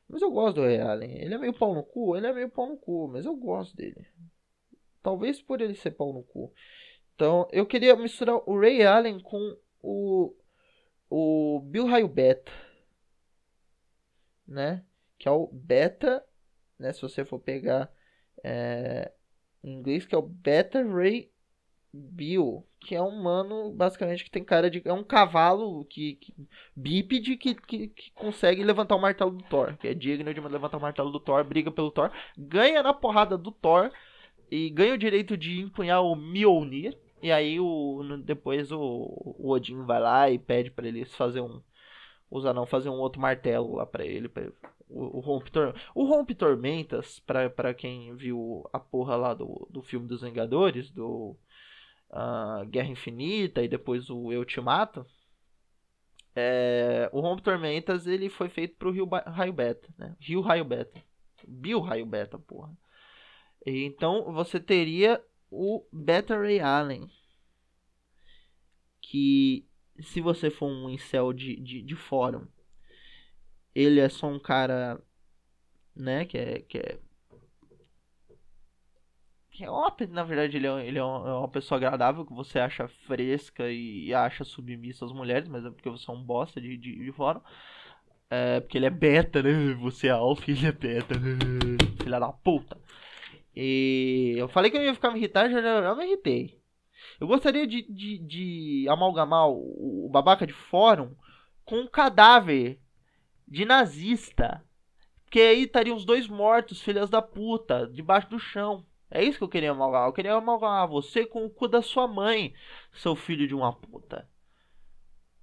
Mas 0.08 0.22
eu 0.22 0.32
gosto 0.32 0.58
do 0.58 0.62
Ray 0.62 0.80
Allen. 0.80 1.18
Ele 1.18 1.34
é 1.34 1.38
meio 1.38 1.54
pau 1.54 1.74
no 1.74 1.84
cu, 1.84 2.16
ele 2.16 2.28
é 2.28 2.34
meio 2.34 2.50
pau 2.50 2.68
no 2.68 2.78
cu, 2.78 3.08
mas 3.08 3.26
eu 3.26 3.36
gosto 3.36 3.76
dele. 3.76 4.08
Talvez 5.02 5.42
por 5.42 5.60
ele 5.62 5.76
ser 5.76 5.92
pau 5.92 6.14
no 6.14 6.24
cu. 6.24 6.54
Então, 7.16 7.48
eu 7.52 7.66
queria 7.66 7.96
misturar 7.96 8.36
o 8.48 8.60
Ray 8.60 8.84
Allen 8.84 9.20
com 9.20 9.58
o 9.82 10.36
o 11.10 11.62
Bill 11.62 11.86
Raio 11.88 12.08
Beta, 12.08 12.52
né? 14.48 14.84
Que 15.18 15.28
é 15.28 15.32
o 15.32 15.48
Beta, 15.48 16.24
né? 16.78 16.92
Se 16.94 17.02
você 17.02 17.26
for 17.26 17.40
pegar 17.40 17.92
é, 18.44 19.12
em 19.68 19.74
inglês, 19.74 20.06
que 20.06 20.16
é 20.16 20.18
o 20.18 20.22
Beta 20.22 20.84
Ray 20.84 21.30
Bill, 21.94 22.66
que 22.80 22.96
é 22.96 23.02
um 23.02 23.22
mano 23.22 23.72
basicamente 23.72 24.24
que 24.24 24.32
tem 24.32 24.44
cara 24.44 24.70
de. 24.70 24.82
É 24.86 24.94
um 24.94 25.04
cavalo 25.04 25.84
que, 25.86 26.16
que 26.16 26.34
bípede 26.76 27.36
que, 27.38 27.56
que, 27.56 27.88
que, 27.88 28.12
consegue 28.12 28.64
levantar 28.64 28.96
o 28.96 29.02
martelo 29.02 29.32
do 29.32 29.44
Thor. 29.46 29.76
Que 29.78 29.90
é 29.90 29.94
digno 29.94 30.34
de 30.34 30.40
levantar 30.40 30.78
o 30.78 30.82
martelo 30.82 31.12
do 31.12 31.20
Thor, 31.20 31.44
briga 31.44 31.72
pelo 31.72 31.92
Thor, 31.92 32.12
ganha 32.38 32.84
na 32.84 32.94
porrada 32.94 33.38
do 33.38 33.52
Thor 33.52 33.92
e 34.50 34.70
ganha 34.70 34.94
o 34.94 34.98
direito 34.98 35.36
de 35.36 35.60
empunhar 35.60 36.02
o 36.04 36.16
Mjolnir. 36.16 36.98
E 37.22 37.32
aí 37.32 37.60
o, 37.60 38.04
depois 38.24 38.72
o, 38.72 38.80
o 38.80 39.50
Odin 39.50 39.84
vai 39.84 40.00
lá 40.00 40.30
e 40.30 40.38
pede 40.38 40.72
para 40.72 40.88
eles 40.88 41.14
fazer 41.16 41.42
um. 41.42 41.62
Os 42.30 42.46
anão 42.46 42.66
fazer 42.66 42.90
um 42.90 43.00
outro 43.00 43.22
martelo 43.22 43.76
lá 43.76 43.86
para 43.86 44.06
ele. 44.06 44.30
Pra, 44.30 44.44
o, 44.90 45.18
o, 45.18 45.20
Rompe 45.20 45.52
o 45.94 46.06
Rompe 46.06 46.36
Tormentas, 46.36 47.20
pra, 47.20 47.50
pra 47.50 47.74
quem 47.74 48.16
viu 48.16 48.68
a 48.72 48.80
porra 48.80 49.16
lá 49.16 49.34
do, 49.34 49.68
do 49.70 49.82
filme 49.82 50.08
dos 50.08 50.22
Vingadores, 50.22 50.92
do 50.92 51.36
uh, 52.10 52.66
Guerra 52.68 52.90
Infinita 52.90 53.62
e 53.64 53.68
depois 53.68 54.10
o 54.10 54.32
Ultimato, 54.32 55.06
é, 56.40 57.10
o 57.12 57.20
Rompe 57.20 57.42
Tormentas 57.42 58.06
ele 58.06 58.30
foi 58.30 58.48
feito 58.48 58.76
pro 58.76 58.92
Rio 58.92 59.08
Raio 59.08 59.52
Beta, 59.52 59.92
né? 59.98 60.16
Rio 60.20 60.40
Raio 60.40 60.64
Beta. 60.64 61.04
Bio 61.48 61.80
Raio 61.80 62.06
Beta, 62.06 62.38
porra. 62.38 62.72
E, 63.66 63.84
então 63.86 64.32
você 64.32 64.60
teria 64.60 65.20
o 65.50 65.84
Beta 65.92 66.38
Ray 66.38 66.60
Allen. 66.60 67.10
Que 69.02 69.66
se 70.00 70.22
você 70.22 70.52
for 70.52 70.68
um 70.68 70.88
incel 70.92 71.34
de, 71.34 71.56
de, 71.56 71.82
de 71.82 71.96
fórum, 71.96 72.46
ele 73.80 74.00
é 74.00 74.10
só 74.10 74.28
um 74.28 74.40
cara, 74.40 75.02
né, 75.96 76.26
que 76.26 76.38
é, 76.38 76.60
que 76.62 76.78
é 76.78 77.00
é 79.60 79.70
uma, 79.70 79.92
na 80.10 80.24
verdade, 80.24 80.58
ele, 80.58 80.68
é, 80.68 80.88
ele 80.88 81.00
é, 81.00 81.04
uma, 81.04 81.30
é 81.30 81.34
uma 81.34 81.48
pessoa 81.48 81.78
agradável 81.78 82.26
que 82.26 82.34
você 82.34 82.60
acha 82.60 82.88
fresca 82.88 83.70
e, 83.72 84.14
acha 84.14 84.44
submissa 84.44 85.04
às 85.06 85.12
mulheres, 85.12 85.48
mas 85.48 85.66
é 85.66 85.72
porque 85.72 85.90
você 85.90 86.10
é 86.10 86.14
um 86.14 86.22
bosta 86.22 86.62
de, 86.62 86.78
de, 86.78 87.04
de 87.04 87.12
fora. 87.12 87.42
É 88.30 88.60
porque 88.60 88.78
ele 88.78 88.86
é 88.86 88.92
beta, 88.92 89.42
né? 89.42 89.74
Você 89.82 90.08
é 90.08 90.12
alfa 90.12 90.52
e 90.52 90.54
ele 90.54 90.68
é 90.68 90.72
beta, 90.72 91.18
né? 91.18 91.38
Filha 92.04 92.20
da 92.20 92.32
puta. 92.32 92.78
E 93.56 94.36
eu 94.38 94.48
falei 94.48 94.70
que 94.70 94.78
eu 94.78 94.84
ia 94.84 94.94
ficar 94.94 95.12
me 95.12 95.18
irritar, 95.18 95.50
já, 95.50 95.62
já, 95.62 95.96
me 95.96 96.06
irritei. 96.06 96.62
Eu 97.20 97.28
gostaria 97.28 97.66
de, 97.66 97.82
de, 97.92 98.20
de 98.20 98.86
amalgamar 98.90 99.50
o, 99.50 100.06
o 100.06 100.10
babaca 100.10 100.46
de 100.46 100.54
fórum 100.54 101.16
com 101.66 101.80
um 101.80 101.88
cadáver 101.88 102.80
de 103.48 103.66
nazista. 103.66 104.64
Porque 105.24 105.40
aí 105.40 105.64
estariam 105.64 105.96
os 105.96 106.06
dois 106.06 106.28
mortos, 106.28 106.82
filhas 106.82 107.10
da 107.10 107.22
puta, 107.22 107.88
debaixo 107.88 108.30
do 108.30 108.40
chão. 108.40 108.86
É 109.10 109.24
isso 109.24 109.38
que 109.38 109.44
eu 109.44 109.50
queria 109.50 109.72
amalgamar. 109.72 110.10
Eu 110.10 110.14
queria 110.14 110.34
amalgamar 110.34 110.88
você 110.88 111.26
com 111.26 111.46
o 111.46 111.50
cu 111.50 111.68
da 111.68 111.82
sua 111.82 112.08
mãe, 112.08 112.54
seu 112.94 113.16
filho 113.16 113.48
de 113.48 113.56
uma 113.56 113.74
puta. 113.74 114.30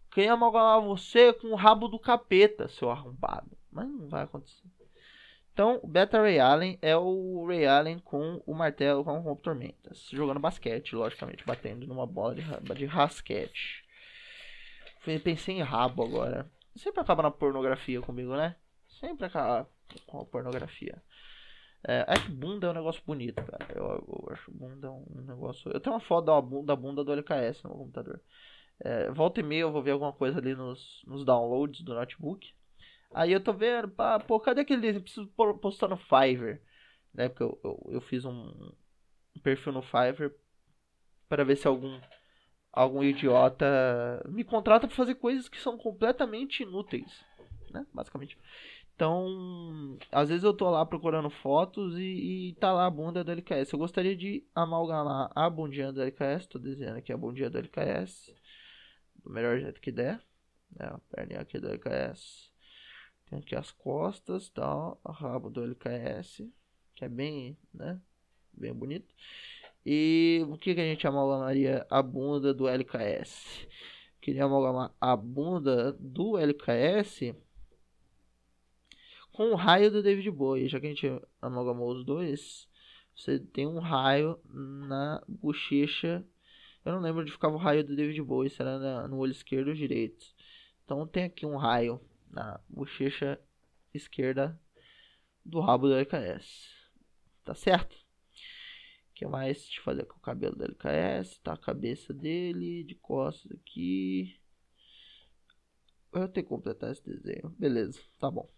Eu 0.07 0.15
queria 0.15 0.33
amalgamar 0.33 0.81
você 0.81 1.33
com 1.33 1.49
o 1.49 1.55
rabo 1.55 1.89
do 1.89 1.99
capeta, 1.99 2.69
seu 2.69 2.91
arrombado. 2.91 3.57
Mas 3.71 3.89
não 3.89 4.09
vai 4.09 4.25
acontecer. 4.25 4.69
Então, 5.53 5.79
o 5.83 5.87
Beta 5.87 6.21
Ray 6.21 6.41
Allen 6.41 6.79
é 6.83 6.97
o 6.97 7.47
Ray 7.47 7.65
Allen 7.65 8.01
com 8.01 8.43
o 8.45 8.55
martelo 8.55 9.05
com 9.05 9.21
o 9.21 9.37
tormentas. 9.37 10.09
Jogando 10.11 10.41
basquete, 10.41 10.97
logicamente, 10.97 11.45
batendo 11.47 11.87
numa 11.87 12.07
bola 12.07 12.35
de, 12.35 12.43
de 12.75 12.87
rasquete. 12.87 13.85
Pensei 15.23 15.57
em 15.57 15.63
rabo 15.63 16.03
agora. 16.03 16.51
Sempre 16.77 17.01
acaba 17.01 17.23
na 17.23 17.31
pornografia 17.31 18.01
comigo, 18.01 18.37
né? 18.37 18.57
Sempre 18.89 19.27
acaba 19.27 19.69
com 20.07 20.21
a 20.21 20.25
pornografia. 20.25 21.03
É, 21.87 22.05
é 22.09 22.15
que 22.15 22.31
bunda 22.31 22.67
é 22.67 22.71
um 22.71 22.75
negócio 22.75 23.03
bonito, 23.07 23.43
cara. 23.45 23.67
Eu, 23.75 23.85
eu 23.85 24.29
acho 24.33 24.51
bunda 24.51 24.91
um 24.91 25.23
negócio. 25.27 25.71
Eu 25.71 25.81
tenho 25.81 25.95
uma 25.95 26.01
foto 26.01 26.27
da 26.27 26.41
bunda, 26.41 26.67
da 26.67 26.77
bunda 26.77 27.05
do 27.05 27.13
LKS 27.13 27.63
no 27.63 27.71
meu 27.71 27.79
computador. 27.79 28.21
É, 28.81 29.11
volta 29.13 29.41
e 29.41 29.43
meia 29.43 29.61
eu 29.61 29.73
vou 29.73 29.83
ver 29.83 29.93
alguma 29.93 30.13
coisa 30.13 30.39
ali 30.39 30.55
nos, 30.55 31.03
nos 31.07 31.25
downloads 31.25 31.83
do 31.83 31.95
notebook. 31.95 32.53
Aí 33.13 33.33
eu 33.33 33.43
tô 33.43 33.53
vendo, 33.53 33.89
pá, 33.89 34.19
pô, 34.19 34.41
cadê 34.41 34.63
aquele. 34.63 34.97
Eu 34.97 35.03
preciso 35.03 35.27
postar 35.61 35.89
no 35.89 35.97
Fiverr. 35.97 36.61
Né? 37.13 37.29
Porque 37.29 37.45
eu, 37.45 37.61
eu, 37.63 37.93
eu 37.93 38.01
fiz 38.01 38.25
um 38.25 38.73
perfil 39.43 39.73
no 39.73 39.83
Fiverr 39.83 40.33
para 41.29 41.45
ver 41.45 41.57
se 41.57 41.69
algum 41.69 42.01
algum 42.75 43.03
idiota 43.03 44.23
me 44.29 44.43
contrata 44.43 44.87
para 44.87 44.97
fazer 44.97 45.15
coisas 45.15 45.49
que 45.49 45.61
são 45.61 45.79
completamente 45.79 46.63
inúteis, 46.63 47.25
né? 47.71 47.87
Basicamente. 47.95 48.37
Então, 48.95 49.99
às 50.13 50.29
vezes 50.29 50.45
eu 50.45 50.55
tô 50.55 50.71
lá 50.71 50.85
procurando 50.87 51.29
fotos 51.29 51.99
e, 51.99 52.51
e 52.51 52.55
tá 52.55 52.73
lá 52.73 52.87
a 52.87 52.91
bunda 52.91 53.25
do 53.25 53.33
LKS. 53.33 53.73
Eu 53.73 53.79
gostaria 53.79 54.15
de 54.15 54.45
amalgamar 54.55 55.31
a 55.35 55.51
bundinha 55.51 55.93
do 55.93 56.01
LKS, 56.01 56.47
tô 56.47 56.59
desenhando 56.59 56.99
aqui 56.99 57.13
a 57.13 57.17
bundinha 57.17 57.51
do 57.51 57.59
LKS, 57.59 58.33
do 59.25 59.31
melhor 59.31 59.59
jeito 59.59 59.81
que 59.81 59.91
der. 59.91 60.21
Né? 60.77 60.87
A 60.87 60.99
perninha 61.11 61.41
aqui 61.41 61.59
do 61.59 61.69
LKS. 61.69 62.51
Tem 63.27 63.39
aqui 63.39 63.57
as 63.57 63.73
costas, 63.73 64.49
tal, 64.51 65.01
o 65.03 65.11
rabo 65.11 65.51
do 65.51 65.65
LKS, 65.65 66.43
que 66.95 67.05
é 67.05 67.09
bem, 67.09 67.57
né, 67.73 67.99
bem 68.53 68.73
bonito. 68.73 69.13
E 69.87 70.45
o 70.49 70.57
que, 70.57 70.75
que 70.75 70.81
a 70.81 70.85
gente 70.85 71.07
amalgamaria 71.07 71.87
a 71.91 72.03
bunda 72.03 72.55
do 72.55 72.67
LKS? 72.67 73.69
Queria 74.21 74.45
amalgamar 74.45 74.95
a 74.99 75.15
bunda 75.15 75.93
do 76.01 76.39
LKS 76.39 77.35
com 79.31 79.51
o 79.51 79.55
raio 79.55 79.91
do 79.91 80.03
David 80.03 80.31
Bowie. 80.31 80.69
Já 80.69 80.81
que 80.81 80.87
a 80.87 80.89
gente 80.89 81.07
amalgamou 81.43 81.93
os 81.93 82.05
dois, 82.05 82.67
você 83.15 83.39
tem 83.39 83.67
um 83.67 83.79
raio 83.79 84.41
na 84.49 85.23
bochecha. 85.29 86.25
Eu 86.85 86.93
não 86.93 87.01
lembro 87.01 87.21
onde 87.21 87.33
ficava 87.33 87.55
o 87.55 87.59
raio 87.59 87.85
do 87.85 87.95
David 87.95 88.23
Bowie, 88.23 88.49
se 88.49 88.63
era 88.63 89.07
no 89.07 89.19
olho 89.19 89.33
esquerdo 89.33 89.69
ou 89.69 89.75
direito. 89.75 90.25
Então 90.85 91.07
tem 91.07 91.25
aqui 91.25 91.45
um 91.45 91.57
raio 91.57 92.01
na 92.31 92.59
bochecha 92.69 93.39
esquerda 93.93 94.59
do 95.45 95.61
rabo 95.61 95.89
do 95.89 95.95
LKS. 95.95 96.71
Tá 97.45 97.55
certo? 97.55 98.04
Que 99.15 99.27
mais? 99.27 99.69
Eu 99.77 99.83
fazer 99.83 100.05
com 100.07 100.17
o 100.17 100.21
cabelo 100.21 100.57
do 100.57 100.65
LKS. 100.65 101.39
Tá 101.39 101.53
a 101.55 101.59
cabeça 101.59 102.13
dele, 102.13 102.85
de 102.85 102.95
costas 102.95 103.53
aqui. 103.53 104.39
Eu 106.13 106.29
tenho 106.29 106.45
que 106.45 106.51
completar 106.51 106.93
esse 106.93 107.05
desenho. 107.05 107.51
Beleza, 107.59 108.01
tá 108.19 108.31
bom 108.31 108.49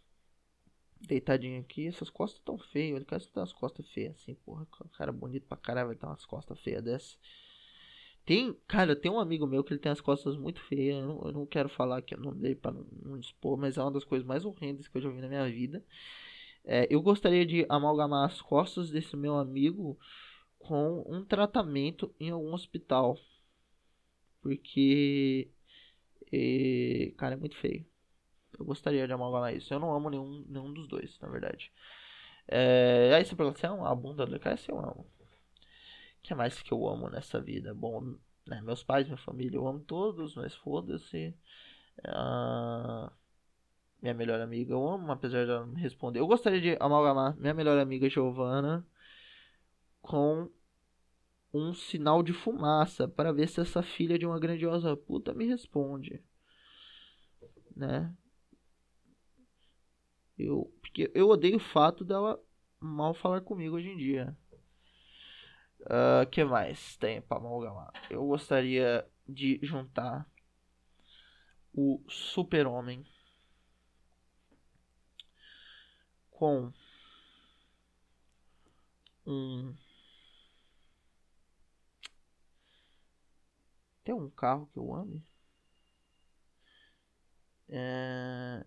deitadinho 1.00 1.60
aqui, 1.60 1.86
essas 1.86 2.10
costas 2.10 2.40
tão 2.42 2.58
feias. 2.58 2.96
Ele 2.96 3.04
quase 3.04 3.28
tem 3.28 3.40
umas 3.40 3.52
costas 3.52 3.88
feias 3.90 4.16
assim, 4.16 4.34
porra. 4.34 4.66
Cara 4.96 5.12
bonito 5.12 5.46
pra 5.46 5.56
caralho, 5.56 5.88
vai 5.88 5.96
ter 5.96 6.06
umas 6.06 6.24
costas 6.24 6.58
feias 6.60 6.82
dessas. 6.82 7.18
Tem, 8.24 8.52
cara, 8.66 8.96
tem 8.96 9.10
um 9.10 9.20
amigo 9.20 9.46
meu 9.46 9.62
que 9.62 9.72
ele 9.72 9.80
tem 9.80 9.92
as 9.92 10.00
costas 10.00 10.36
muito 10.36 10.60
feias. 10.62 10.96
Eu 10.96 11.06
não, 11.06 11.22
eu 11.26 11.32
não 11.32 11.46
quero 11.46 11.68
falar 11.68 11.98
aqui 11.98 12.14
o 12.14 12.20
nome 12.20 12.40
dele 12.40 12.56
pra 12.56 12.72
não, 12.72 12.84
não 13.02 13.16
expor, 13.16 13.56
mas 13.56 13.76
é 13.76 13.82
uma 13.82 13.92
das 13.92 14.04
coisas 14.04 14.26
mais 14.26 14.44
horrendas 14.44 14.88
que 14.88 14.96
eu 14.96 15.02
já 15.02 15.08
vi 15.10 15.20
na 15.20 15.28
minha 15.28 15.48
vida. 15.48 15.84
É, 16.64 16.88
eu 16.90 17.00
gostaria 17.00 17.46
de 17.46 17.64
amalgamar 17.68 18.26
as 18.26 18.42
costas 18.42 18.90
desse 18.90 19.16
meu 19.16 19.36
amigo 19.36 19.96
com 20.66 21.04
um 21.06 21.24
tratamento 21.24 22.14
em 22.18 22.30
algum 22.30 22.52
hospital. 22.52 23.16
Porque. 24.42 25.48
E, 26.32 27.14
cara, 27.16 27.34
é 27.34 27.36
muito 27.36 27.56
feio. 27.56 27.86
Eu 28.58 28.64
gostaria 28.64 29.06
de 29.06 29.12
amalgamar 29.12 29.54
isso. 29.54 29.72
Eu 29.72 29.78
não 29.78 29.94
amo 29.94 30.10
nenhum, 30.10 30.44
nenhum 30.48 30.72
dos 30.72 30.88
dois, 30.88 31.18
na 31.20 31.28
verdade. 31.28 31.72
É, 32.48 33.12
aí 33.14 33.24
você 33.24 33.36
pergunta, 33.36 33.58
você 33.58 33.66
ama 33.66 33.90
a 33.90 33.94
bunda 33.94 34.26
do 34.26 34.34
LKS? 34.34 34.68
Eu 34.68 34.78
amo. 34.78 35.00
O 35.00 36.22
que 36.22 36.34
mais 36.34 36.60
que 36.60 36.72
eu 36.72 36.88
amo 36.88 37.08
nessa 37.08 37.40
vida? 37.40 37.72
Bom, 37.74 38.16
né, 38.46 38.60
meus 38.62 38.82
pais, 38.82 39.06
minha 39.06 39.16
família, 39.18 39.56
eu 39.56 39.66
amo 39.66 39.80
todos, 39.80 40.34
mas 40.34 40.54
foda-se. 40.54 41.34
Uh, 42.00 43.10
minha 44.00 44.14
melhor 44.14 44.40
amiga, 44.40 44.72
eu 44.72 44.88
amo, 44.88 45.10
apesar 45.12 45.44
de 45.44 45.50
ela 45.50 45.66
não 45.66 45.74
me 45.74 45.80
responder. 45.80 46.20
Eu 46.20 46.26
gostaria 46.26 46.60
de 46.60 46.76
amalgamar 46.80 47.36
minha 47.36 47.54
melhor 47.54 47.78
amiga 47.78 48.08
Giovana 48.08 48.86
com 50.00 50.48
um 51.56 51.72
sinal 51.72 52.22
de 52.22 52.32
fumaça 52.32 53.08
para 53.08 53.32
ver 53.32 53.48
se 53.48 53.60
essa 53.60 53.82
filha 53.82 54.18
de 54.18 54.26
uma 54.26 54.38
grandiosa 54.38 54.96
puta 54.96 55.32
me 55.32 55.46
responde. 55.46 56.22
Né? 57.74 58.14
Eu, 60.38 60.72
porque 60.80 61.10
eu 61.14 61.28
odeio 61.28 61.56
o 61.56 61.60
fato 61.60 62.04
dela 62.04 62.40
mal 62.80 63.14
falar 63.14 63.40
comigo 63.40 63.76
hoje 63.76 63.88
em 63.88 63.96
dia. 63.96 64.36
Uh, 65.80 66.28
que 66.30 66.44
mais 66.44 66.96
tem 66.96 67.22
para 67.22 67.38
amalgamar? 67.38 67.92
Eu 68.10 68.26
gostaria 68.26 69.06
de 69.28 69.58
juntar 69.62 70.28
o 71.72 72.02
Super-Homem 72.08 73.04
com 76.30 76.72
um. 79.26 79.74
Tem 84.06 84.14
um 84.14 84.30
carro 84.30 84.68
que 84.72 84.78
eu 84.78 84.94
ame? 84.94 85.20
É... 87.68 88.64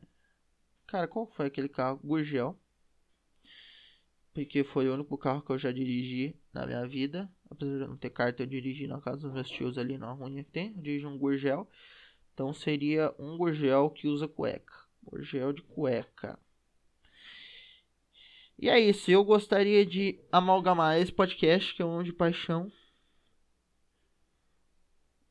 Cara, 0.86 1.08
qual 1.08 1.28
foi 1.28 1.45
aquele 1.45 1.69
carro? 1.69 1.97
Gurgel. 2.04 2.60
Porque 4.34 4.65
foi 4.65 4.89
o 4.89 4.93
único 4.93 5.17
carro 5.17 5.41
que 5.41 5.49
eu 5.49 5.58
já 5.58 5.71
dirigi 5.71 6.36
na 6.54 6.65
minha 6.65 6.86
vida. 6.86 7.32
Apesar 7.49 7.71
de 7.71 7.88
não 7.88 7.95
ter 7.95 8.10
carta, 8.10 8.43
eu 8.43 8.47
dirigi 8.47 8.86
na 8.86 8.99
casa 8.99 9.21
dos 9.21 9.32
meus 9.32 9.49
tios 9.49 9.78
ali 9.78 9.97
na 9.97 10.12
rua 10.12 10.30
que 10.30 10.43
tem. 10.43 10.73
Eu 10.75 10.82
dirigi 10.82 11.06
um 11.06 11.17
Gurgel. 11.17 11.65
Então 12.34 12.52
seria 12.52 13.15
um 13.17 13.38
Gurgel 13.38 13.89
que 13.91 14.10
usa 14.10 14.28
cueca. 14.28 14.73
Gurgel 15.02 15.54
de 15.54 15.62
cueca. 15.62 16.38
E 18.58 18.67
é 18.67 18.78
isso. 18.78 19.10
Eu 19.10 19.23
gostaria 19.23 19.86
de 19.86 20.19
amalgamar 20.34 20.99
esse 20.99 21.13
podcast, 21.13 21.73
que 21.73 21.82
é 21.82 21.86
um 21.86 22.04
de 22.04 22.12
paixão, 22.12 22.69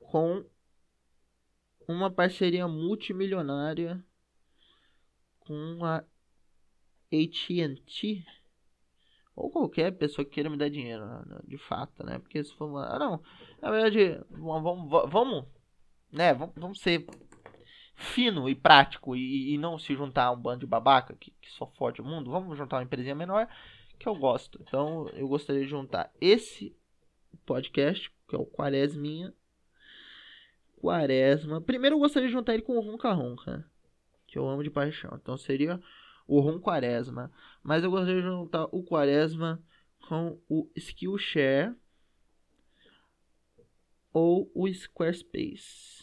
com 0.09 0.45
uma 1.87 2.11
parceria 2.11 2.67
multimilionária 2.67 4.03
com 5.41 5.85
a 5.85 5.99
AT&T 7.13 8.25
ou 9.37 9.51
qualquer 9.51 9.93
pessoa 9.93 10.25
que 10.25 10.33
queira 10.33 10.51
me 10.51 10.57
dar 10.57 10.69
dinheiro, 10.69 11.07
né? 11.07 11.41
de 11.45 11.57
fato, 11.57 12.05
né? 12.05 12.19
Porque 12.19 12.43
se 12.43 12.53
for 12.55 12.69
uma... 12.69 12.87
Ah, 12.87 12.99
não, 12.99 13.23
na 13.63 13.71
verdade, 13.71 14.21
vamos, 14.31 14.91
vamos, 15.11 15.45
né? 16.11 16.35
Vamos, 16.35 16.55
vamos 16.57 16.81
ser 16.81 17.07
fino 17.95 18.49
e 18.49 18.55
prático 18.55 19.15
e, 19.15 19.55
e, 19.55 19.59
não 19.59 19.79
se 19.79 19.95
juntar 19.95 20.25
a 20.25 20.31
um 20.33 20.41
bando 20.41 20.61
de 20.61 20.67
babaca 20.67 21.15
que, 21.15 21.31
que 21.41 21.51
só 21.51 21.67
fode 21.67 22.01
o 22.01 22.05
mundo. 22.05 22.31
Vamos 22.31 22.57
juntar 22.57 22.77
uma 22.77 22.83
empresinha 22.83 23.15
menor 23.15 23.49
que 23.99 24.09
eu 24.09 24.15
gosto. 24.15 24.59
Então, 24.63 25.09
eu 25.11 25.29
gostaria 25.29 25.63
de 25.63 25.69
juntar 25.69 26.13
esse 26.21 26.77
podcast, 27.45 28.11
que 28.29 28.35
é 28.35 28.39
o 28.39 28.47
Quaresminha. 28.47 29.33
Quaresma. 30.79 31.61
Primeiro 31.61 31.97
eu 31.97 32.01
gostaria 32.01 32.29
de 32.29 32.33
juntar 32.33 32.55
ele 32.55 32.63
com 32.63 32.77
o 32.77 32.81
Ronca 32.81 33.13
Ronca 33.13 33.65
que 34.29 34.39
eu 34.39 34.47
amo 34.47 34.63
de 34.63 34.71
paixão. 34.71 35.19
Então 35.21 35.37
seria 35.37 35.81
o 36.27 36.39
Ron 36.39 36.61
Quaresma. 36.61 37.33
Mas 37.63 37.83
eu 37.83 37.91
gostaria 37.91 38.21
de 38.21 38.29
juntar 38.29 38.67
o 38.71 38.85
Quaresma 38.85 39.61
com 40.07 40.39
o 40.49 40.71
Skillshare 40.77 41.75
ou 44.13 44.51
o 44.55 44.73
Squarespace, 44.73 46.03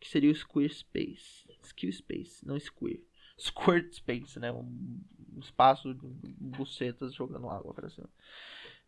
que 0.00 0.08
seria 0.08 0.30
o 0.30 0.34
Squarespace, 0.34 1.46
Skillspace, 1.62 2.44
não 2.44 2.58
Square. 2.58 3.04
Squirtspace, 3.38 4.38
né? 4.38 4.50
Um, 4.50 5.02
espaço 5.38 5.92
de 5.92 6.32
bucetas 6.40 7.12
jogando 7.12 7.50
água 7.50 7.74
para 7.74 7.90
cima. 7.90 8.08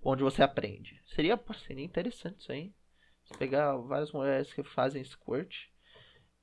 Onde 0.03 0.23
você 0.23 0.43
aprende. 0.43 1.03
Seria, 1.05 1.39
seria 1.67 1.85
interessante 1.85 2.41
isso 2.41 2.51
aí. 2.51 2.73
Você 3.29 3.39
pegar 3.39 3.77
várias 3.77 4.11
mulheres 4.11 4.53
que 4.53 4.63
fazem 4.63 5.05
squirt 5.05 5.55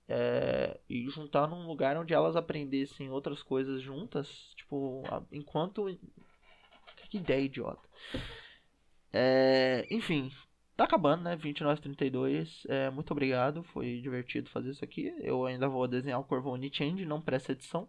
é, 0.08 0.80
e 0.88 1.10
juntar 1.10 1.48
num 1.48 1.65
lugar 1.65 1.98
onde 1.98 2.13
elas 2.13 2.36
aprendessem 2.36 3.10
outras 3.10 3.41
coisas 3.41 3.82
juntas, 3.82 4.54
tipo, 4.56 5.04
enquanto. 5.32 5.86
Que 7.10 7.17
ideia 7.17 7.41
idiota. 7.41 7.88
É, 9.12 9.88
enfim, 9.89 10.32
tá 10.76 10.84
acabando, 10.84 11.24
né? 11.24 11.36
2932. 11.36 12.65
É, 12.67 12.89
muito 12.89 13.12
obrigado, 13.12 13.63
foi 13.63 14.00
divertido 14.02 14.50
fazer 14.50 14.71
isso 14.71 14.84
aqui. 14.84 15.13
Eu 15.21 15.45
ainda 15.45 15.67
vou 15.67 15.88
desenhar 15.88 16.19
o 16.19 16.24
Corvo 16.24 16.50
Money 16.50 16.71
Change, 16.74 17.06
não 17.06 17.21
presta 17.21 17.52
edição. 17.52 17.88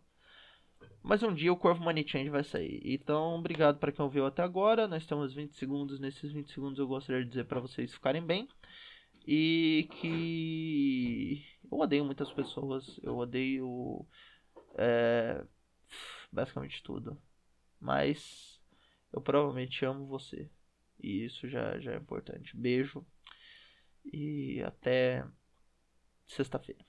Mas 1.03 1.23
um 1.23 1.33
dia 1.33 1.53
o 1.53 1.57
Corvo 1.57 1.83
Money 1.83 2.07
Change 2.07 2.31
vai 2.31 2.45
sair. 2.45 2.81
Então, 2.85 3.37
obrigado 3.37 3.79
para 3.79 3.93
quem 3.93 4.05
ouviu 4.05 4.27
até 4.27 4.43
agora. 4.43 4.89
Nós 4.89 5.07
temos 5.07 5.33
20 5.35 5.55
segundos. 5.55 6.01
Nesses 6.01 6.33
20 6.33 6.51
segundos 6.53 6.79
eu 6.79 6.87
gostaria 6.87 7.23
de 7.23 7.29
dizer 7.29 7.45
para 7.45 7.61
vocês 7.61 7.95
ficarem 7.95 8.23
bem. 8.23 8.49
E 9.27 9.89
que 10.01 11.45
eu 11.71 11.79
odeio 11.79 12.05
muitas 12.05 12.33
pessoas, 12.33 12.99
eu 13.03 13.17
odeio 13.17 14.07
é, 14.77 15.45
basicamente 16.31 16.83
tudo. 16.83 17.21
Mas 17.81 18.61
eu 19.13 19.21
provavelmente 19.21 19.85
amo 19.85 20.07
você. 20.07 20.49
E 21.03 21.25
isso 21.25 21.49
já, 21.49 21.79
já 21.81 21.93
é 21.93 21.97
importante. 21.97 22.57
Beijo. 22.57 23.05
E 24.05 24.63
até 24.63 25.27
sexta-feira. 26.27 26.85